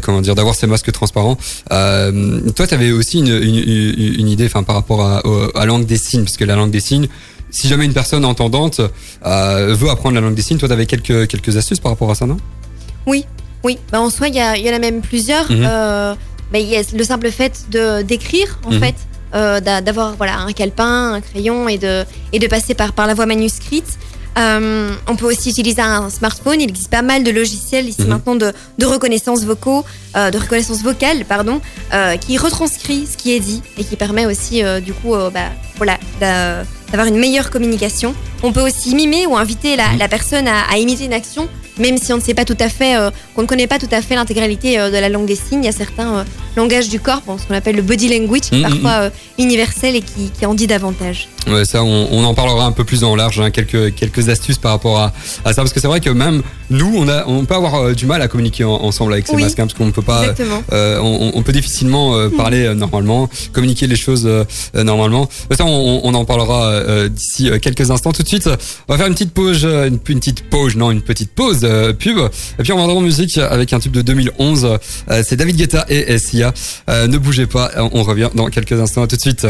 [0.01, 1.37] comment dire d'avoir ces masques transparents.
[1.69, 5.23] Toi, tu avais aussi une, une, une- une idée, enfin par rapport à,
[5.55, 7.09] la langue des signes, parce que la langue des signes.
[7.51, 8.81] Si jamais une personne entendante
[9.23, 12.15] veut apprendre la langue des signes, toi, tu avais quelques, quelques astuces par rapport à
[12.15, 12.39] ça, non?
[13.07, 13.25] Oui,
[13.63, 13.79] oui.
[13.93, 15.51] Bah, en soi, il y, y en a même plusieurs.
[15.51, 15.65] Mhm.
[16.53, 16.59] Bah,
[16.95, 18.81] le simple fait de d'écrire, en Mhm.
[18.81, 18.95] fait,
[19.35, 23.07] euh, d'a- d'avoir voilà un calepin, un crayon et de et de passer par par
[23.07, 23.99] la voie manuscrite.
[24.39, 26.61] Euh, on peut aussi utiliser un smartphone.
[26.61, 28.09] Il existe pas mal de logiciels ici Mhm.
[28.09, 29.83] maintenant de, de reconnaissance vocaux,
[30.15, 31.61] euh, de reconnaissance vocale, pardon,
[31.95, 35.97] euh, qui retranscrit ce qui est dit et qui permet aussi du coup, bah, voilà,
[36.21, 38.15] d'a- d'avoir une meilleure communication.
[38.43, 41.99] On peut aussi mimer ou inviter la, la personne à, à imiter une action, même
[41.99, 44.01] si on ne sait pas tout à fait euh, qu'on ne connaît pas tout à
[44.03, 45.63] fait l'intégralité euh, de la langue des signes.
[45.63, 46.25] Il y a certains euh,
[46.57, 49.13] langages du corps, bon, ce qu'on appelle le body language, qui est Mm, parfois mm,
[49.43, 51.29] universel et qui, qui en dit davantage.
[51.47, 54.59] Ouais, ça, on, on en parlera un peu plus en large, hein, quelques quelques astuces
[54.59, 55.13] par rapport à,
[55.45, 58.07] à ça, parce que c'est vrai que même nous, on a, on peut avoir du
[58.07, 59.43] mal à communiquer en- ensemble avec ces Oui.
[59.43, 60.25] masques, hein, parce qu'on peut pas,
[60.73, 64.29] on, on peut difficilement euh, parler normalement, communiquer les choses
[64.75, 65.29] normalement.
[65.57, 68.13] Ça, on, en parlera d'ici quelques instants.
[68.13, 68.49] Tout de suite,
[68.89, 72.19] on va faire une petite pause, une, une petite pause, non, une petite pause pub,
[72.59, 74.79] et puis on va en musique avec un tube de 2011.
[75.11, 76.53] euh, c'est David Guetta et Sia.
[76.89, 79.03] Euh, ne bougez pas, on revient dans quelques instants.
[79.03, 79.47] À tout de suite.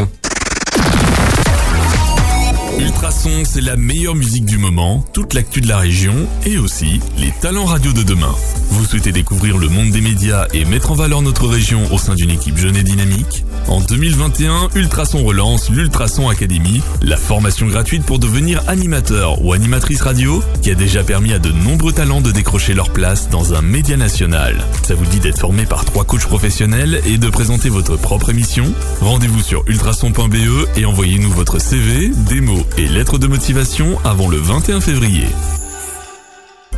[2.79, 6.13] Ultrason, c'est la meilleure musique du moment, toute l'actu de la région
[6.45, 8.33] et aussi les talents radio de demain.
[8.69, 12.13] Vous souhaitez découvrir le monde des médias et mettre en valeur notre région au sein
[12.13, 13.45] d'une équipe jeune et dynamique?
[13.67, 20.43] En 2021, Ultrason relance l'Ultrason Academy, la formation gratuite pour devenir animateur ou animatrice radio
[20.61, 23.97] qui a déjà permis à de nombreux talents de décrocher leur place dans un média
[23.97, 24.63] national.
[24.83, 28.71] Ça vous dit d'être formé par trois coachs professionnels et de présenter votre propre émission?
[29.01, 34.81] Rendez-vous sur ultrason.be et envoyez-nous votre CV, démo et lettre de motivation avant le 21
[34.81, 35.25] février.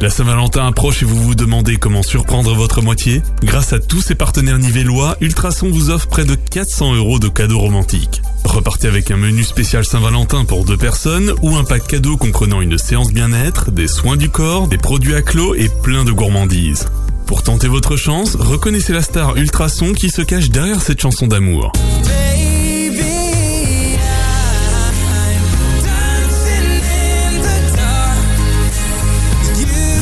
[0.01, 4.15] La Saint-Valentin approche et vous vous demandez comment surprendre votre moitié Grâce à tous ses
[4.15, 8.21] partenaires nivellois, Ultrason vous offre près de 400 euros de cadeaux romantiques.
[8.45, 12.77] Repartez avec un menu spécial Saint-Valentin pour deux personnes ou un pack cadeau comprenant une
[12.77, 16.87] séance bien-être, des soins du corps, des produits à clos et plein de gourmandises.
[17.25, 21.73] Pour tenter votre chance, reconnaissez la star Ultrason qui se cache derrière cette chanson d'amour.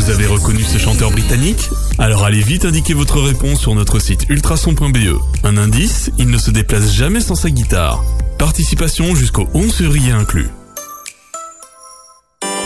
[0.07, 4.21] Vous avez reconnu ce chanteur britannique Alors allez vite indiquer votre réponse sur notre site
[4.29, 5.19] ultrason.be.
[5.43, 8.05] Un indice, il ne se déplace jamais sans sa guitare.
[8.39, 10.47] Participation jusqu'au 11 février inclus.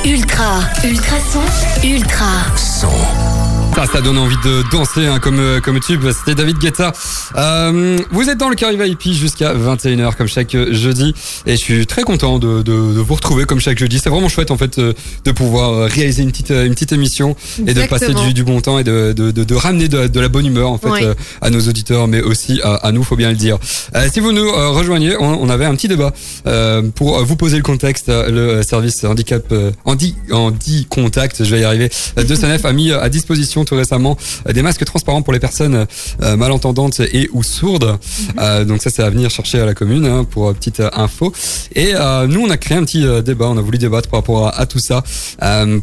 [0.05, 1.41] Ultra, ultrason,
[1.83, 3.40] ultra.
[3.75, 6.03] Ça, ça donne envie de danser hein, comme euh, comme tube.
[6.11, 6.91] C'était David Guetta.
[7.35, 11.15] Euh, vous êtes dans le Carry VIP jusqu'à 21h comme chaque euh, jeudi
[11.47, 13.97] et je suis très content de, de, de vous retrouver comme chaque jeudi.
[13.97, 14.93] C'est vraiment chouette en fait euh,
[15.25, 18.77] de pouvoir réaliser une petite une petite émission et de passer du, du bon temps
[18.77, 21.05] et de de, ramener de, la bonne humeur en fait Ouais.
[21.41, 23.57] à nos auditeurs mais aussi à, à nous faut bien le dire.
[23.95, 26.11] Euh, si vous nous rejoignez, on, on avait un petit débat
[26.45, 28.09] euh, pour vous poser le contexte.
[28.09, 29.43] Le service handicap
[29.85, 31.89] handi handi contact, je vais y arriver.
[32.17, 35.85] De Sanef a mis à disposition tout récemment euh, des masques transparents pour les personnes
[36.21, 37.97] euh, malentendantes et ou sourdes.
[38.39, 41.31] Euh, donc ça c'est à venir chercher à la commune hein, pour petite info.
[41.75, 41.93] Et
[42.27, 44.65] nous on a créé un petit débat, on a voulu débattre par rapport à, à
[44.65, 45.03] tout ça.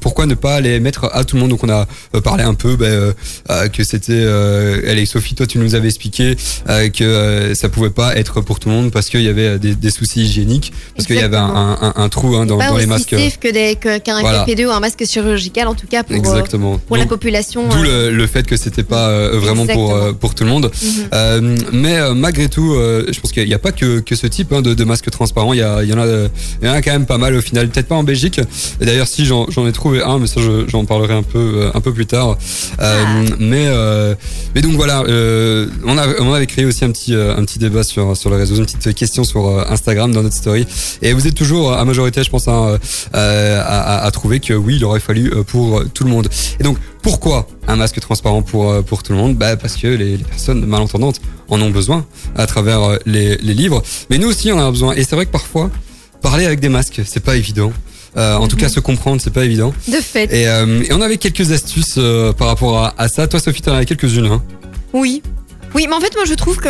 [0.01, 1.51] Pourquoi ne pas les mettre à tout le monde?
[1.51, 1.87] Donc on a
[2.23, 3.15] parlé un peu ben,
[3.73, 4.13] que c'était
[4.85, 6.37] et Sophie, toi tu nous avais expliqué
[6.95, 9.91] que ça pouvait pas être pour tout le monde parce qu'il y avait des, des
[9.91, 12.77] soucis hygiéniques, parce qu'il y avait un, un, un- un trou hein, dans, pas dans
[12.77, 13.11] les masques.
[13.11, 13.49] safe que
[13.99, 14.45] qu'un Voilà.
[14.45, 16.79] KP2 ou un masque chirurgical, en tout cas pour, Exactement.
[16.79, 17.68] pour la population.
[17.71, 20.07] D'où euh, le, le fait que c'était pas euh, vraiment pour Exactement.
[20.09, 20.71] euh, pour tout le monde.
[20.83, 20.91] Mhm.
[21.15, 24.27] Euh, mais euh, malgré tout, euh, je pense qu'il n'y a pas que, que ce
[24.27, 25.53] type hein, de, de masque transparent.
[25.53, 26.29] Il y, a, il y en a, euh,
[26.63, 27.69] il y en a quand même pas mal au final.
[27.69, 28.41] Peut-être pas en Belgique.
[28.81, 31.39] Et d'ailleurs, si j'en j'en ai trouvé un, mais ça je- j'en parlerai un peu
[31.39, 32.37] euh, un peu plus tard.
[32.81, 33.05] Euh,
[33.39, 34.15] Mais euh,
[34.55, 37.59] mais donc voilà, euh, on a on avait créé aussi un petit euh, un petit
[37.59, 40.67] débat sur sur le réseau, une petite question sur euh, Instagram dans notre story.
[41.03, 42.79] Et vous êtes toujours à majorité, je pense, hein,
[43.15, 46.29] euh, à, à, à trouver que oui, il aurait fallu euh, pour tout le monde.
[46.61, 49.37] Et donc pourquoi un masque transparent pour euh, pour tout le monde?
[49.37, 53.55] Bah parce que les, les personnes malentendantes en ont besoin à travers euh, les, les
[53.55, 53.83] livres.
[54.11, 54.95] Mais nous aussi on en a besoin.
[54.95, 55.71] Et c'est vrai que parfois
[56.23, 57.73] parler avec des masques, c'est pas évident.
[58.17, 59.73] Euh, en tout cas, se comprendre, c'est pas évident.
[59.87, 60.33] De fait.
[60.33, 63.29] Et, euh, et on avait quelques astuces euh, par rapport à, à ça.
[63.29, 64.27] Toi, Sophie, t'en avais quelques-unes.
[64.27, 64.43] Hein?
[64.93, 65.23] Oui.
[65.75, 66.69] Oui, mais en fait, moi, je trouve que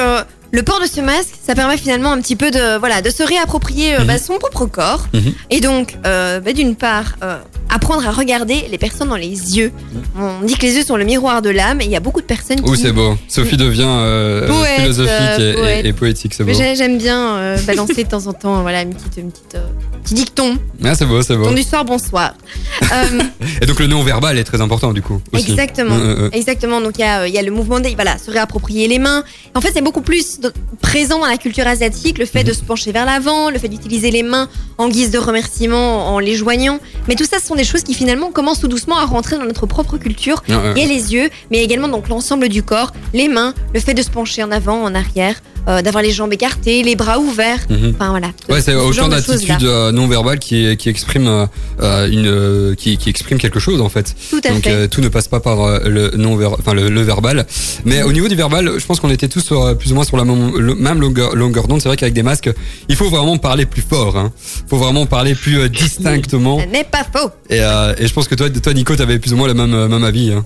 [0.50, 3.22] le port de ce masque, ça permet finalement un petit peu de, voilà, de se
[3.22, 4.06] réapproprier euh, Mhm.
[4.06, 5.06] bah, son propre corps.
[5.12, 5.32] Mhm.
[5.50, 7.38] Et donc, euh, bah, d'une part, euh,
[7.68, 9.72] apprendre à regarder les personnes dans les yeux.
[10.18, 12.20] On dit que les yeux sont le miroir de l'âme, et il y a beaucoup
[12.22, 12.64] de personnes qui.
[12.70, 13.16] Oh, c'est beau.
[13.28, 15.84] Sophie devient euh, Poète, philosophique et, poète.
[15.84, 16.52] et- et poétique, c'est beau.
[16.54, 19.56] J'aime bien balancer de temps en temps, voilà, une petite, une petite,
[20.02, 20.56] petit dicton.
[20.82, 21.44] Ah, c'est beau, c'est beau.
[21.44, 22.34] Ton du soir, bonsoir.
[23.60, 25.20] Et donc le non-verbal est très important du coup.
[25.32, 25.50] Aussi.
[25.50, 26.30] Exactement, Euh, euh, euh.
[26.32, 26.80] exactement.
[26.80, 29.22] Donc il y a, y a le mouvement des, voilà, se réapproprier les mains.
[29.54, 32.62] En fait, c'est beaucoup plus de- présent dans la culture asiatique, le fait de se
[32.62, 36.78] pencher vers l'avant, le fait d'utiliser les mains en guise de remerciement, en les joignant.
[37.08, 39.44] Mais tout ça, ce sont des choses qui finalement commencent tout doucement à rentrer dans
[39.44, 40.42] notre propre culture.
[40.48, 43.94] Il y a les yeux, mais également donc l'ensemble du corps, les mains, le fait
[43.94, 45.36] de se pencher en avant, en arrière,
[45.68, 47.58] euh, d'avoir les jambes écartées, les bras ouverts.
[47.68, 47.92] Mhm.
[47.94, 48.28] Enfin voilà.
[48.48, 51.46] Ouais, c'est Ce autant d'attitudes euh, non verbales qui, qui expriment
[51.82, 54.14] euh, une qui, qui expriment quelque chose en fait.
[54.30, 54.70] Tout à Donc fait.
[54.70, 57.46] euh, tout ne passe pas par le non ver- enfin le, le verbal.
[57.84, 60.16] Mais au niveau du verbal, je pense qu'on était tous sur, plus ou moins sur
[60.16, 61.80] la même, longueur, longueur d'onde.
[61.80, 62.50] C'est vrai qu'avec des masques,
[62.88, 64.16] il faut vraiment parler plus fort.
[64.16, 64.32] Hein.
[64.68, 66.60] faut vraiment parler plus euh, distinctement.
[66.60, 67.30] Ce n'est pas faux.
[67.50, 69.74] Et, euh, et je pense que toi, toi Nico, t'avais plus ou moins le même
[69.74, 70.32] euh, même avis.
[70.32, 70.44] Hein.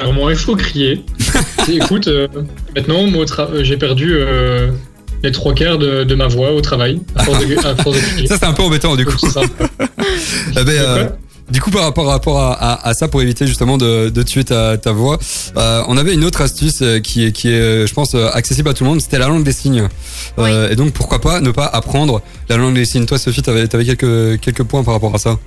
[0.00, 1.04] Alors moi, il faut crier.
[1.68, 2.26] Écoute, euh,
[2.74, 3.26] maintenant, moi,
[3.62, 4.70] j'ai perdu euh,
[5.22, 7.00] les trois quarts de, de ma voix au travail.
[7.16, 8.26] À force de, à force de crier.
[8.26, 9.16] Ça c'est un peu embêtant du coup.
[9.18, 9.28] C'est
[11.50, 14.22] du coup, par rapport, par rapport à, à- à ça, pour éviter justement de, de
[14.22, 15.18] tuer ta, ta voix,
[15.56, 18.68] euh, on avait une autre astuce euh, qui est, qui est, euh, je pense, accessible
[18.68, 19.00] à tout le monde.
[19.00, 19.88] C'était la langue des signes.
[20.38, 23.06] Euh, Et donc, pourquoi pas ne pas apprendre la langue des signes?
[23.06, 25.38] Toi, Sophie, t'avais avais quelques, quelques points par rapport à ça.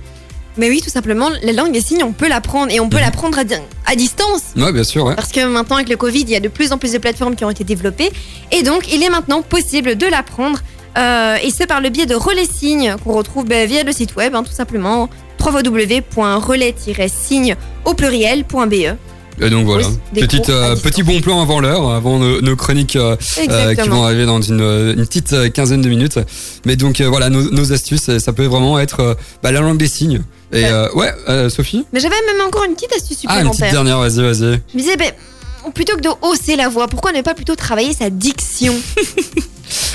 [0.56, 3.36] Mais oui, tout simplement, la langue des signes, on peut l'apprendre et on peut l'apprendre
[3.38, 3.54] à, di-
[3.86, 4.42] à distance.
[4.56, 5.16] Ouais, bien sûr, ouais.
[5.16, 7.34] Parce que maintenant, avec le Covid, il y a de plus en plus de plateformes
[7.34, 8.12] qui ont été développées.
[8.52, 10.60] Et donc, il est maintenant possible de l'apprendre.
[10.96, 14.14] euh, et ce, par le biais de Relais Signes, qu'on retrouve ben, via le site
[14.14, 18.96] web, hein, tout simplement, www.relais-signes au pluriel.be.
[19.40, 22.94] Et donc voilà, Oui, Petite, euh, petit bon plan avant l'heure, avant nos, nos chroniques
[22.94, 23.16] euh,
[23.50, 26.20] euh, qui vont arriver dans une, une petite quinzaine de minutes.
[26.64, 30.22] Mais donc voilà, nos, nos astuces, ça peut vraiment être bah, la langue des signes.
[30.52, 30.62] Et
[30.94, 31.12] ouais,
[31.50, 31.84] Sophie?
[31.92, 33.82] Mais j'avais même encore une petite astuce Ah, une petite supplémentaire.
[33.84, 34.60] dernière, vas-y, vas-y.
[34.72, 35.10] Je me disais, ben,
[35.74, 38.76] plutôt que de hausser la voix, pourquoi ne pas plutôt travailler sa diction?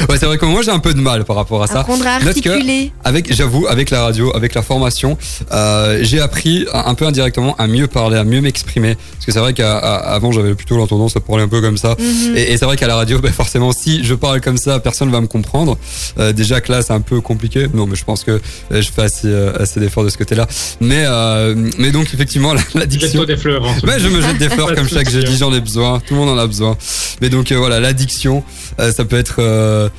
[0.09, 1.82] Ouais, c'est vrai que moi j'ai un peu de mal par rapport à ça.
[1.82, 5.17] Apprendre à que avec, j'avoue, avec la radio, avec la formation,
[5.51, 8.95] euh, j'ai appris un peu indirectement à mieux parler, à mieux m'exprimer.
[8.95, 11.95] Parce que c'est vrai qu'avant j'avais plutôt la tendance à parler un peu comme ça.
[11.99, 12.38] Mhm.
[12.38, 15.11] Et, et c'est vrai qu'à la radio, ben, forcément, si je parle comme ça, personne
[15.11, 15.78] va me comprendre.
[16.17, 17.67] Euh, déjà que là, c'est un peu compliqué.
[17.74, 18.32] Non, mais je pense que
[18.72, 20.47] euh, je fais assez, assez d'efforts de ce côté-là.
[20.80, 23.07] Mais, euh, mais donc effectivement, la, la diction.
[23.07, 23.63] Jette-toi des fleurs.
[23.63, 25.38] Ouais, je me jette des fleurs comme chaque jeudi, hein.
[25.39, 25.99] j'en ai besoin.
[25.99, 26.78] Tout le monde en a besoin.
[27.22, 28.43] Mais donc euh, voilà, l'addiction,
[28.80, 29.89] euh, ça peut être euh,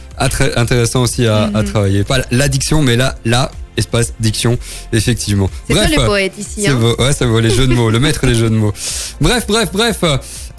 [0.57, 1.57] intéressant aussi à, Mhm.
[1.57, 2.05] à travailler.
[2.05, 4.59] Pas l'addiction, mais là, là, espace diction,
[4.93, 5.49] effectivement.
[5.67, 6.67] C'est toi Bref, le euh, poète ici.
[6.69, 6.75] Hein.
[6.75, 8.73] beau, ouais, c'est beau, les jeux de mots, le maître des jeux de mots.
[9.21, 9.99] Bref, bref, bref.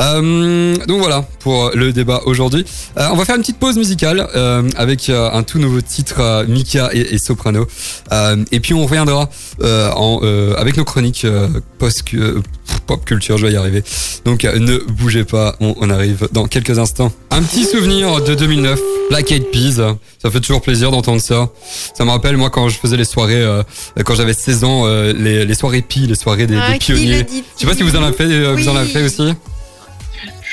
[0.02, 2.66] Euh, donc voilà pour le débat aujourd'hui.
[2.97, 6.16] Euh, on va faire une petite pause musicale euh, avec euh, un tout nouveau titre,
[6.20, 7.68] euh, Mika et, et Soprano.
[8.12, 9.30] Euh, et puis on reviendra
[9.62, 11.47] euh, en, euh, avec nos chroniques euh,
[11.78, 12.41] post euh,
[12.88, 13.84] pop culture, je vais y arriver.
[14.26, 17.11] Donc euh, ne bougez pas, on, on arrive dans quelques instants.
[17.30, 19.95] Un petit souvenir de 2009, Black Eyed Peas.
[20.22, 21.49] Ça fait toujours plaisir d'entendre ça.
[21.95, 23.63] Ça me rappelle moi quand je faisais les soirées, euh,
[24.05, 27.26] quand j'avais 16 ans, euh, les, les soirées pi, les soirées des, Ah, des pionniers.
[27.55, 29.34] Je sais pas si vous en avez fait, euh, vous en avez fait aussi.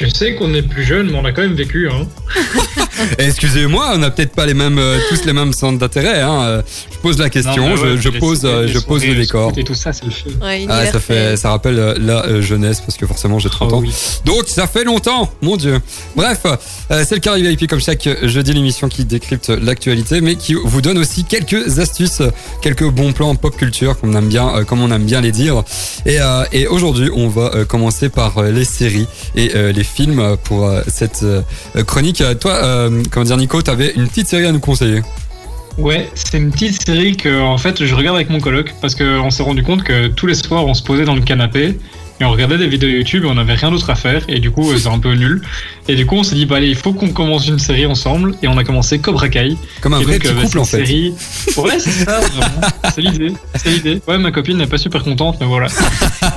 [0.01, 1.89] Je sais qu'on est plus jeune, mais on a quand même vécu.
[1.91, 2.07] Hein.
[3.19, 6.21] Excusez-moi, on n'a peut-être pas les mêmes, euh, tous les mêmes centres d'intérêt.
[6.21, 6.41] Hein.
[6.43, 9.53] Euh, Je pose la question, Non, mais ouais, je, pose, euh, je pose le décor.
[9.57, 10.31] Et tout ça, c'est le feu.
[10.43, 13.77] Ouais, Ah, ça fait, ça rappelle la euh, jeunesse parce que forcément j'ai 30 Oh
[13.77, 13.81] ans.
[13.81, 13.91] oui.
[14.25, 15.79] Donc ça fait longtemps, mon dieu.
[16.17, 16.41] Bref,
[16.91, 20.81] euh, c'est le Carré VIP comme chaque jeudi l'émission qui décrypte l'actualité, mais qui vous
[20.81, 22.23] donne aussi quelques astuces,
[22.63, 25.33] quelques bons plans pop culture comme on aime bien, euh, comme on aime bien les
[25.33, 25.63] dire.
[26.07, 29.85] Et, euh, et aujourd'hui, on va euh, commencer par euh, les séries et euh, les
[29.85, 31.43] films pour euh, cette euh,
[31.87, 32.21] chronique.
[32.21, 35.03] Euh, Toi, euh, comment dire, Nico, t'avais une petite série à nous conseiller.
[35.77, 39.31] Ouais, c'est une petite série que en fait je regarde avec mon coloc parce qu'on
[39.31, 41.79] s'est rendu compte que tous les soirs on se posait dans le canapé
[42.21, 44.51] et on regardait des vidéos YouTube et on n'avait rien d'autre à faire et du
[44.51, 45.41] coup euh, c'est un peu nul.
[45.87, 48.35] Et du coup on s'est dit bah allez il faut qu'on commence une série ensemble
[48.43, 49.57] et on a commencé Cobra Kai.
[49.81, 50.85] Comme un Et vrai donc, petit euh, bah, couple en fait.
[50.85, 51.15] série-
[51.57, 52.61] Ouais c'est ça vraiment.
[52.93, 53.33] C'est l'idée.
[53.55, 54.03] C'est l'idée.
[54.09, 55.69] Ouais ma copine n'est pas super contente mais voilà.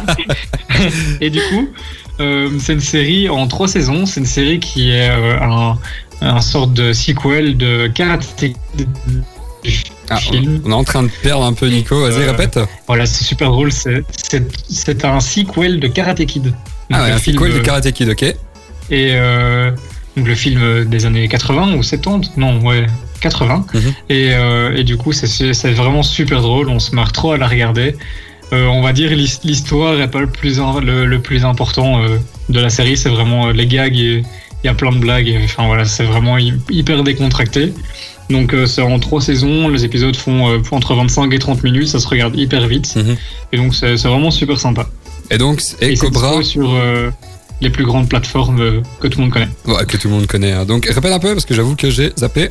[1.20, 1.68] et du coup
[2.20, 4.06] euh, c'est une série en trois saisons.
[4.06, 5.80] C'est une série qui est euh, un
[6.22, 8.56] un sorte de sequel de Karate Kid
[10.10, 10.62] Ah, film.
[10.66, 12.02] on est en train de perdre un peu Nico.
[12.02, 12.60] Vas-y, Euh, répète.
[12.88, 13.72] Voilà, c'est super drôle.
[13.72, 14.04] C'est-
[15.06, 16.44] un sequel de Karate Kid.
[16.46, 16.54] Donc,
[16.92, 18.24] Ah ouais, un film, sequel de Karate Kid, ok.
[18.24, 18.36] Et
[19.14, 19.72] euh,
[20.18, 22.86] donc le film des années 80 ou 70 Non, ouais,
[23.22, 23.66] 80.
[23.74, 23.94] Mhm.
[24.10, 26.68] et, euh, et du coup, c'est- vraiment super drôle.
[26.70, 27.96] On se marre trop à la regarder.
[28.54, 32.02] On va dire l'his- l'histoire est pas le plus, le, le plus important
[32.50, 32.98] de la série.
[32.98, 34.24] C'est vraiment les gags et
[34.64, 35.40] il y a plein de blagues.
[35.44, 37.74] Enfin voilà, c'est vraiment hy- hyper décontracté.
[38.30, 41.88] Donc euh, c'est en trois saisons, les épisodes font euh, entre 25 et 30 minutes,
[41.90, 42.96] ça se regarde hyper vite.
[42.96, 43.18] Mhm.
[43.52, 44.88] Et donc c'est vraiment super sympa.
[45.30, 47.10] Et donc, et, Cobra, sur euh,
[47.62, 49.50] les plus grandes plateformes que tout le monde connaît.
[49.66, 50.52] ouais, que tout le monde connaît.
[50.52, 50.66] hein.
[50.66, 52.50] Donc, répète un peu parce que j'avoue que j'ai zappé.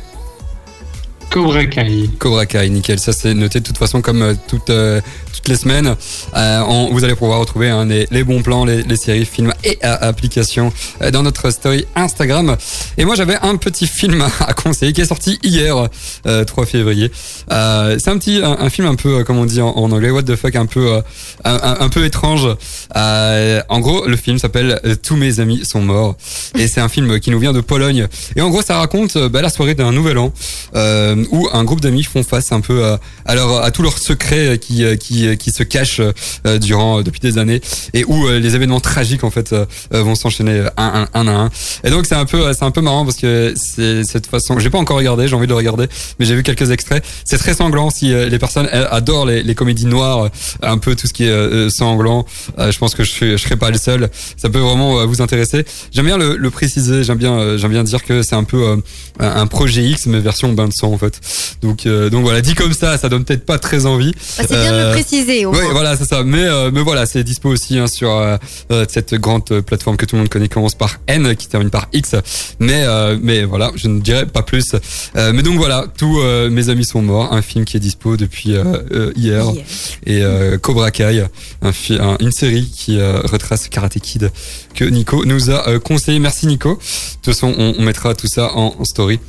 [1.31, 2.09] Cobra Kai.
[2.19, 2.99] Cobra Kai, nickel.
[2.99, 4.99] Ça, c'est noté de toute façon comme euh, toutes, euh,
[5.33, 5.95] toutes les semaines.
[6.35, 9.53] Euh, on- vous allez pouvoir retrouver hein, les, les bons plans, les, les séries, films
[9.63, 12.57] et euh, applications euh, dans notre story Instagram.
[12.97, 15.87] Et moi, j'avais un petit film à conseiller qui est sorti hier,
[16.27, 17.09] euh, 3 février.
[17.49, 20.57] C'est un petit, un, film un peu, comme on dit en, anglais, what the fuck,
[20.57, 21.01] un peu,
[21.45, 22.47] un, peu étrange.
[22.93, 26.17] En gros, le film s'appelle Tous mes amis sont morts.
[26.57, 28.07] Et c'est un film qui nous vient de Pologne.
[28.35, 30.33] Et en gros, ça raconte bah, la soirée d'un nouvel an.
[31.31, 32.83] Où un groupe d'amis font face un peu
[33.25, 37.19] à, leur, à tous leurs secrets qui, euh, qui, qui se cachent euh, durant depuis
[37.19, 37.61] des années
[37.93, 41.49] et où euh, les événements tragiques en fait euh, vont s'enchaîner un, à un.
[41.83, 44.59] Et donc c'est un peu c'est un peu marrant parce que c'est cette façon.
[44.59, 45.87] J'ai pas encore regardé, j'ai envie de le regarder,
[46.19, 47.03] mais j'ai vu quelques extraits.
[47.25, 50.29] C'est très sanglant si euh, les personnes adorent les, comédies noires, euh,
[50.61, 52.25] un peu tout ce qui est euh, sanglant.
[52.59, 54.09] Euh, je pense que je, suis- serai pas le seul.
[54.37, 55.65] Ça peut vraiment euh, vous intéresser.
[55.91, 57.03] J'aime bien le, le préciser.
[57.03, 58.77] J'aime bien euh, j'aime bien dire que c'est un peu euh,
[59.19, 61.10] un projet X mais version bain de sang en fait.
[61.61, 64.11] Donc euh, donc voilà dit comme ça, ça donne peut-être pas très envie.
[64.11, 65.71] Bah, c'est bien de le Euh, préciser, au Oui, moins.
[65.73, 66.23] voilà, c'est ça.
[66.23, 68.11] Mais euh, mais voilà, c'est dispo aussi hein, sur
[68.89, 71.87] cette grande plateforme que tout le monde connaît, qui commence par N, qui termine par
[71.93, 72.15] X.
[72.59, 72.85] Mais
[73.21, 74.75] mais voilà, je ne dirai pas plus.
[75.15, 77.31] Mais donc voilà, tous mes amis sont morts.
[77.33, 78.55] Un film qui est dispo depuis
[79.15, 79.45] hier
[80.05, 80.23] et
[80.61, 81.25] Cobra Kai,
[81.61, 84.31] un, fi- un- une série qui retrace Karate Kid
[84.75, 86.19] que Nico nous a conseillé.
[86.19, 86.73] Merci Nico.
[86.75, 86.75] De
[87.21, 89.19] toute façon, on, on mettra tout ça en, en story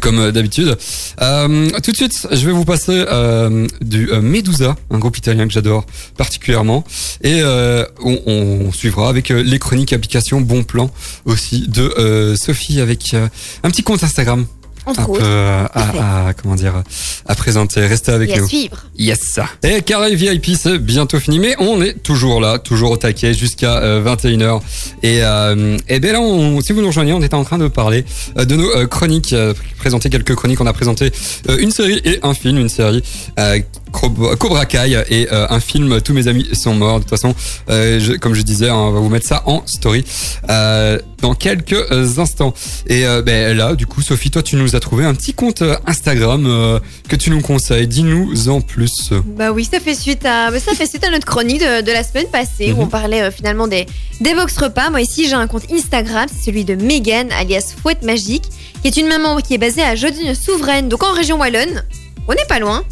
[0.00, 0.76] comme euh, d'habitude.
[1.20, 5.46] Euh, tout de suite, je vais vous passer euh, du euh, Medusa, un groupe italien
[5.46, 5.84] que j'adore
[6.16, 6.84] particulièrement.
[7.22, 10.90] Et euh, on, on suivra avec euh, les chroniques applications Bon Plan
[11.24, 14.46] aussi de Sophie avec un petit compte Instagram.
[14.86, 15.20] Entre un autres.
[15.20, 16.82] peu euh, à à, comment dire
[17.26, 17.86] à présenter.
[17.86, 18.48] Restez avec Et à nous.
[18.48, 18.84] suivre.
[18.98, 19.38] Yes.
[19.62, 23.78] Et Carré VIP, c'est bientôt fini, mais on est toujours là, toujours au taquet jusqu'à
[23.78, 24.60] euh, 21h.
[25.02, 27.68] Et, euh, et ben là, on- si vous nous rejoignez, on était en train de
[27.68, 28.04] parler
[28.38, 30.60] euh, de nos euh, chroniques, euh, présenter quelques chroniques.
[30.60, 31.10] On a présenté
[31.48, 33.02] euh, une série et un film, une série.
[33.38, 33.58] euh,
[33.94, 36.98] Cobra Kai et euh, un film Tous mes amis sont morts.
[36.98, 37.34] De toute façon,
[37.70, 40.04] euh, je- comme je disais, hein, on va vous mettre ça en story
[40.50, 42.52] euh, dans quelques instants.
[42.86, 46.80] Et ben, là, du coup, Sophie, toi, tu nous as trouvé un petit compte Instagram
[47.08, 47.86] que tu nous conseilles.
[47.86, 49.10] Dis-nous en plus.
[49.24, 51.92] Bah oui, ça fait suite à, bah, ça fait suite à notre chronique de, de
[51.92, 52.80] la semaine passée où Mhm.
[52.82, 53.86] on parlait finalement des,
[54.20, 54.90] des box repas.
[54.90, 58.44] Moi ici, j'ai un compte Instagram, c'est celui de Megan, alias Fouette Magique,
[58.82, 61.82] qui est une maman qui est basée à Jodine-Souveraine, donc en région Wallonne.
[62.28, 62.82] On n'est pas loin.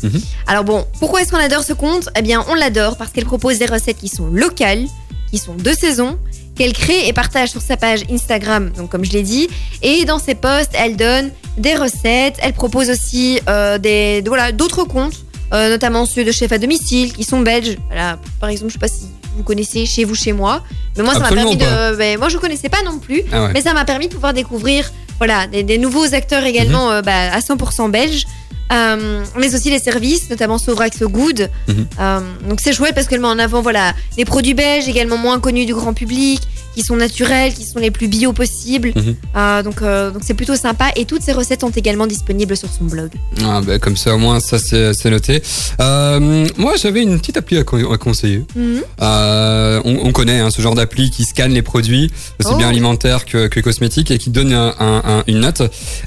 [0.47, 3.59] Alors bon, pourquoi est-ce qu'on adore ce compte Eh bien, on l'adore parce qu'elle propose
[3.59, 4.85] des recettes qui sont locales,
[5.30, 6.18] qui sont de saison,
[6.57, 9.49] qu'elle crée et partage sur sa page Instagram, donc comme je l'ai dit.
[9.83, 12.37] Et dans ses posts, elle donne des recettes.
[12.43, 15.24] Elle propose aussi euh, des voilà d'autres comptes,
[15.55, 17.76] euh, notamment ceux de chefs à domicile qui sont belges.
[17.89, 19.07] Voilà, par exemple, je sais pas si
[19.39, 20.62] vous connaissez chez vous, chez moi,
[20.99, 21.93] mais moi ça m'a permis pas.
[21.93, 21.97] de.
[21.97, 23.51] ben, moi je connaissais pas non plus, Ah ouais.
[23.55, 26.97] mais ça m'a permis de pouvoir découvrir voilà des, des nouveaux acteurs également Mhm.
[26.97, 28.26] euh, bah, à 100% belges.
[28.73, 31.51] Euh, mais aussi les services, notamment Sovrax Good.
[31.68, 31.87] Mhm.
[32.01, 35.41] Euh, donc c'est chouette parce qu'elle met en avant voilà des produits belges également moins
[35.41, 36.41] connus du grand public,
[36.75, 38.93] qui sont naturels, qui sont les plus bio possibles.
[38.95, 39.14] Mhm.
[39.37, 42.68] Euh, donc euh, donc c'est plutôt sympa et toutes ces recettes sont également disponibles sur
[42.70, 43.11] son blog.
[43.45, 45.43] Ah, ben, comme ça, au moins, ça, c'est noté.
[45.81, 48.45] Euh, moi, j'avais une petite appli à, co- à conseiller.
[48.57, 48.83] Mhm.
[49.01, 52.11] On, on connaît hein, ce genre d'appli qui scanne les produits,
[52.41, 52.57] aussi Oh.
[52.57, 55.62] bien alimentaires que, que cosmétiques, et qui donne un- un- un- une note.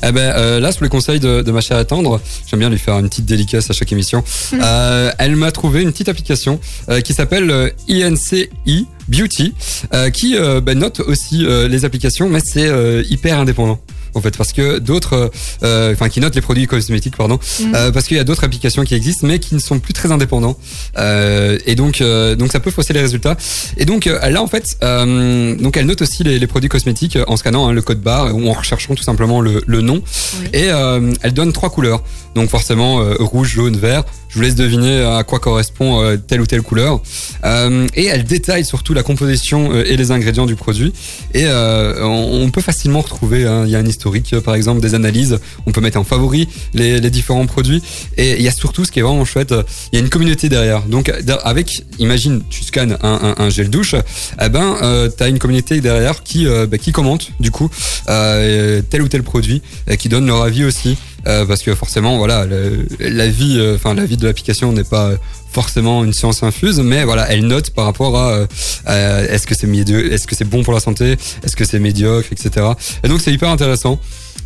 [0.06, 2.98] Eh ben, là, sous les conseils de, de ma chère attendre, j'aime bien lui faire
[3.00, 4.24] une petite dédicace à chaque émission.
[5.18, 6.60] Elle m'a trouvé une petite application
[7.04, 9.54] qui s'appelle INCI Beauty,
[9.94, 12.70] euh, qui euh, ben, note aussi euh, les applications, mais c'est
[13.10, 13.80] hyper indépendant.
[14.16, 15.30] En fait, parce que d'autres,
[15.64, 17.74] euh, enfin, qui notent les produits cosmétiques, pardon, Mhm.
[17.76, 20.12] euh, parce qu'il y a d'autres applications qui existent, mais qui ne sont plus très
[20.12, 20.58] indépendants,
[20.98, 23.36] euh, et donc, donc ça peut fausser les résultats.
[23.78, 27.68] Et donc là, en fait, donc elle note aussi les, les produits cosmétiques en scannant
[27.68, 30.02] hein, le code barre ou en recherchant tout simplement le, le nom,
[30.54, 30.66] et
[31.22, 32.02] elle donne trois couleurs.
[32.36, 34.04] Donc forcément rouge, jaune, vert.
[34.30, 37.02] Je vous laisse deviner à quoi correspond telle ou telle couleur.
[37.96, 40.94] Et elle détaille surtout la composition et les ingrédients du produit.
[41.34, 44.94] Et on, on peut facilement retrouver, hein, il y a un euh, par exemple, des
[44.96, 45.40] analyses.
[45.66, 47.82] On peut mettre en favori les, différents produits.
[48.18, 50.10] Et il y a surtout ce qui est vraiment chouette, euh, il y a une
[50.10, 50.82] communauté derrière.
[50.84, 53.96] Donc der- avec, imagine, tu scannes un, gel douche,
[54.42, 57.70] eh ben euh, tu as une communauté derrière qui, euh, bah, qui commente du coup
[58.10, 60.98] euh, tel ou tel produit, et qui donne leur avis aussi.
[61.28, 64.84] Euh, parce que forcément, voilà, le- la vie, euh, enfin la vie de l'application n'est
[64.84, 65.18] pas euh,
[65.56, 68.46] forcément une science infuse, mais voilà, elle note par rapport à, euh,
[68.86, 69.68] à est-ce que c'est
[70.14, 72.50] est-ce que c'est bon pour la santé, est-ce que c'est médiocre, etc.
[73.04, 73.98] Et donc c'est hyper intéressant.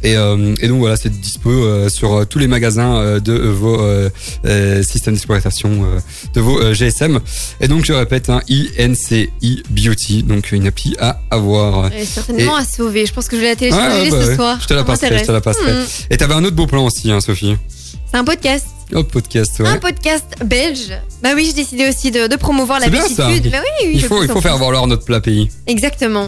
[0.04, 3.34] Et, euh, et donc voilà, c'est dispo euh, sur euh, tous les magasins euh, de
[3.34, 4.10] euh, vos euh,
[4.46, 6.00] euh, systèmes d'exploitation euh,
[6.36, 7.20] de vos euh, GSM.
[7.60, 9.30] Et donc je répète, hein, INCI
[9.72, 11.92] Beauty, donc une appli à avoir.
[11.92, 13.06] Et certainement Et- à sauver.
[13.08, 14.36] Je pense que je vais la télécharger bah ce ouais.
[14.36, 14.60] soir.
[14.62, 15.72] Je te la passerai, je te la passerai.
[15.74, 15.86] Hmm.
[16.12, 17.56] Et t'avais un autre beau plan aussi, hein, Sophie.
[18.12, 18.66] C'est un podcast.
[18.90, 19.68] Podcast, ouais.
[19.68, 20.92] Un podcast belge.
[21.22, 23.28] Bah oui, j'ai décidé aussi de, de promouvoir la bien ça.
[23.28, 25.50] Bah oui, oui, il je faut, il faut faire valoir notre plat pays.
[25.68, 26.28] Exactement.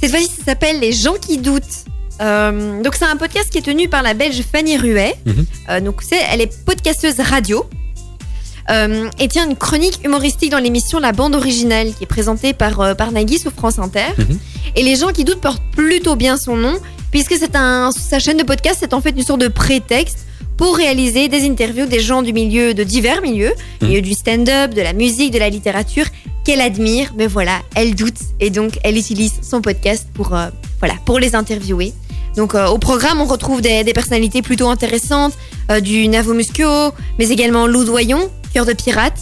[0.00, 1.84] Cette fois-ci, ça s'appelle Les gens qui doutent.
[2.20, 5.14] Euh, donc, c'est un podcast qui est tenu par la belge Fanny Ruet.
[5.24, 5.46] Mhm.
[5.68, 7.64] Euh, donc, c'est, elle est podcasteuse radio.
[8.70, 12.80] Euh, et tient une chronique humoristique dans l'émission La Bande Originale, qui est présentée par,
[12.80, 14.08] euh, par Nagui sur France Inter.
[14.18, 14.38] Mhm.
[14.76, 16.76] Et Les gens qui doutent portent plutôt bien son nom,
[17.12, 20.26] puisque c'est un, sa chaîne de podcast, c'est en fait une sorte de prétexte
[20.60, 24.82] pour réaliser des interviews des gens du milieu, de divers milieux, milieu du stand-up, de
[24.82, 26.04] la musique, de la littérature,
[26.44, 30.48] qu'elle admire, mais voilà, elle doute et donc elle utilise son podcast pour, euh,
[30.78, 31.94] voilà, pour les interviewer.
[32.36, 35.32] Donc euh, au programme, on retrouve des, des personnalités plutôt intéressantes,
[35.70, 39.18] euh, du Navo Muscio, mais également Lou Doyon, Cœur de Pirate.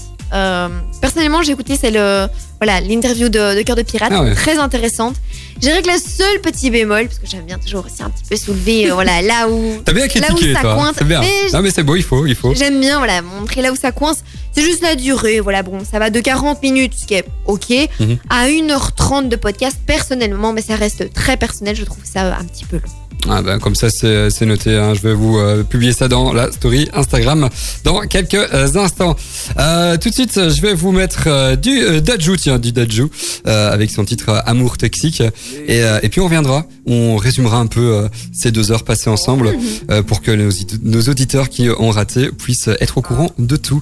[1.00, 2.26] Personnellement, j'ai écouté c'est le
[2.60, 4.34] voilà l'interview de, de Cœur de Pirate, Ah ouais.
[4.34, 5.14] très intéressante.
[5.60, 8.24] Je dirais que le seul petit bémol, parce que j'aime bien toujours aussi un petit
[8.28, 10.74] peu soulever, euh, voilà là où T'as bien là où critiqué, ça toi.
[10.76, 10.94] coince.
[10.98, 11.20] C'est bien.
[11.20, 12.54] Mais Non, mais c'est beau, il faut, il faut.
[12.54, 14.18] J'aime bien voilà montrer là où ça coince.
[14.52, 17.70] C'est juste la durée, voilà bon, ça va de 40 minutes, ce qui est ok,
[18.00, 18.18] Mhm.
[18.30, 22.44] à 1h30 de podcast personnellement, mais ça reste très personnel, je trouve ça euh, un
[22.44, 22.92] petit peu long.
[23.28, 24.76] Ah ben, comme ça, c'est c'est noté.
[24.76, 24.94] hein.
[24.94, 27.48] Je vais vous euh, publier ça dans la story Instagram
[27.82, 29.16] dans quelques euh, instants.
[29.58, 33.10] Euh, tout de suite, je vais vous mettre euh, du euh, Dajou, tiens, du Dajou,
[33.48, 35.22] euh, avec son titre euh, Amour toxique.
[35.66, 39.10] Et, euh, et puis on reviendra, on résumera un peu euh, ces deux heures passées
[39.10, 39.52] ensemble
[39.90, 43.80] euh, pour que nos, auditeurs qui ont raté puissent être au courant de tout.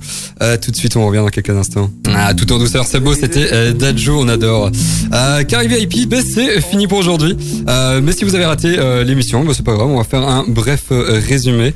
[0.62, 1.91] Tout de suite, on revient dans quelques instants.
[2.09, 4.71] Ah, tout en douceur, c'est beau, c'était Dajou, on adore.
[5.12, 7.37] Euh, Carré VIP, ben, c'est fini pour aujourd'hui.
[7.69, 10.27] Euh, mais si vous avez raté euh, l'émission, ben, c'est pas grave, on va faire
[10.27, 11.75] un bref résumé.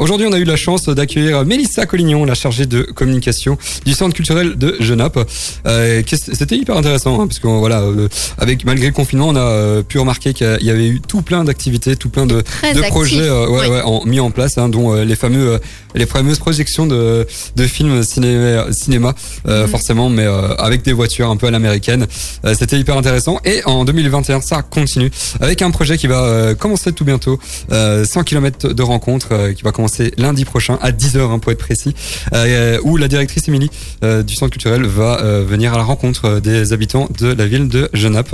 [0.00, 4.14] Aujourd'hui, on a eu la chance d'accueillir Mélissa Collignon, la chargée de communication du Centre
[4.14, 5.18] culturel de Genappe.
[6.06, 7.82] C'était hyper intéressant, hein, parce que voilà,
[8.38, 11.44] avec malgré le confinement, on a euh, pu remarquer qu'il y avait eu tout plein
[11.44, 12.42] d'activités, tout plein de,
[12.88, 13.68] projets euh, ouais, oui.
[13.68, 15.60] ouais, en- mis en place, hein, dont euh, les fameux,
[15.94, 19.14] les fameuses projections de, de films ciné, cinéma,
[19.46, 19.66] Mhm.
[19.68, 20.26] forcément, mais
[20.58, 22.06] avec des voitures un peu à l'américaine.
[22.54, 23.38] C'était hyper intéressant.
[23.44, 25.10] Et en 2021, ça continue
[25.40, 27.38] avec un projet qui va commencer tout bientôt,
[27.72, 31.58] euh, 100 km de rencontre, qui va commencer lundi prochain à 10h hein, pour être
[31.58, 31.94] précis,
[32.84, 33.70] où la directrice Émilie
[34.02, 38.30] du centre culturel va venir à la rencontre des habitants de la ville de Genappe.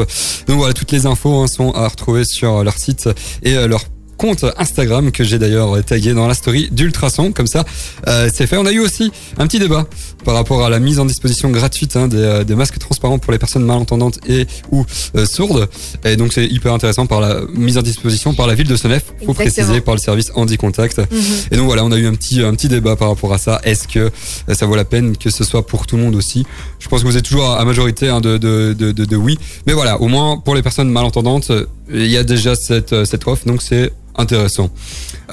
[0.46, 3.08] Donc voilà, toutes les infos hein, sont à retrouver sur leur site
[3.42, 3.82] et euh, leur
[4.18, 7.64] compte Instagram que j'ai d'ailleurs tagué dans la story d'Ultrason comme ça
[8.08, 8.56] euh, c'est fait.
[8.58, 9.86] On a eu aussi un petit débat
[10.24, 13.32] par rapport à la mise en disposition gratuite hein, des, euh, des masques transparents pour
[13.32, 14.84] les personnes malentendantes et ou
[15.16, 15.68] euh, sourdes.
[16.04, 19.04] Et donc c'est hyper intéressant par la mise en disposition par la ville de Senef.
[19.04, 19.34] Faut Exactement.
[19.34, 21.22] préciser par le service Handy Contact Mhm.
[21.52, 23.60] et donc voilà on a eu un petit un petit débat par rapport à ça.
[23.64, 26.44] Est-ce que euh, ça vaut la peine que ce soit pour tout le monde aussi?
[26.80, 29.38] Je pense que vous êtes toujours à majorité hein, de, de, de, de, oui.
[29.66, 31.52] Mais voilà au moins pour les personnes malentendantes
[31.90, 34.70] il y a déjà cette, euh, cette offre donc c'est intéressant.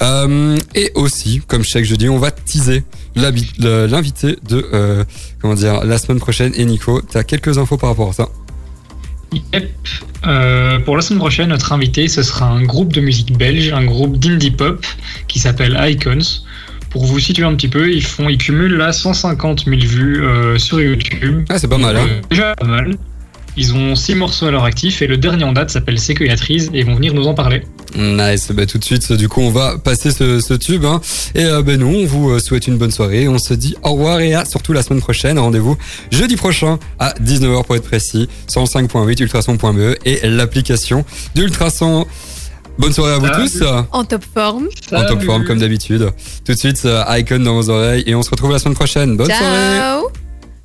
[0.00, 2.84] Euh, et aussi, comme chaque jeudi, on va teaser
[3.14, 5.04] l'invité de euh,
[5.40, 6.52] comment dire la semaine prochaine.
[6.54, 8.28] Et Nico, tu as quelques infos par rapport à ça?
[9.32, 9.70] Yep.
[10.26, 13.84] Euh, pour la semaine prochaine, notre invité, ce sera un groupe de musique belge, un
[13.84, 14.86] groupe d'indie pop
[15.28, 16.42] qui s'appelle Icons.
[16.90, 20.80] Pour vous situer un petit peu, ils font, ils cumulent là 150 000 vues sur
[20.80, 21.44] YouTube.
[21.50, 22.06] Ah, c'est pas mal, hein.
[22.30, 22.96] Déjà pas mal.
[23.56, 26.80] Ils ont six morceaux à leur actif et le dernier en date s'appelle Sécueillatrise et
[26.80, 27.62] ils vont venir nous en parler.
[27.96, 30.84] Nice, bah, tout de suite, du coup, on va passer ce, ce tube.
[30.84, 31.00] Hein.
[31.34, 33.28] Et euh, ben nous, on vous euh, souhaite une bonne soirée.
[33.28, 35.38] On se dit au revoir et à surtout la semaine prochaine.
[35.38, 35.76] Rendez-vous
[36.10, 38.28] jeudi prochain à 19h pour être précis.
[38.48, 41.04] 105.8 ultrason.be et l'application
[41.34, 42.06] d'Ultrason.
[42.78, 43.48] Bonne soirée à vous Salut.
[43.48, 43.62] tous.
[43.92, 44.68] En top forme.
[44.92, 46.10] En top forme comme d'habitude.
[46.44, 49.16] Tout de suite, euh, Icon dans vos oreilles et on se retrouve la semaine prochaine.
[49.16, 49.78] Bonne soirée.
[49.78, 50.25] Ciao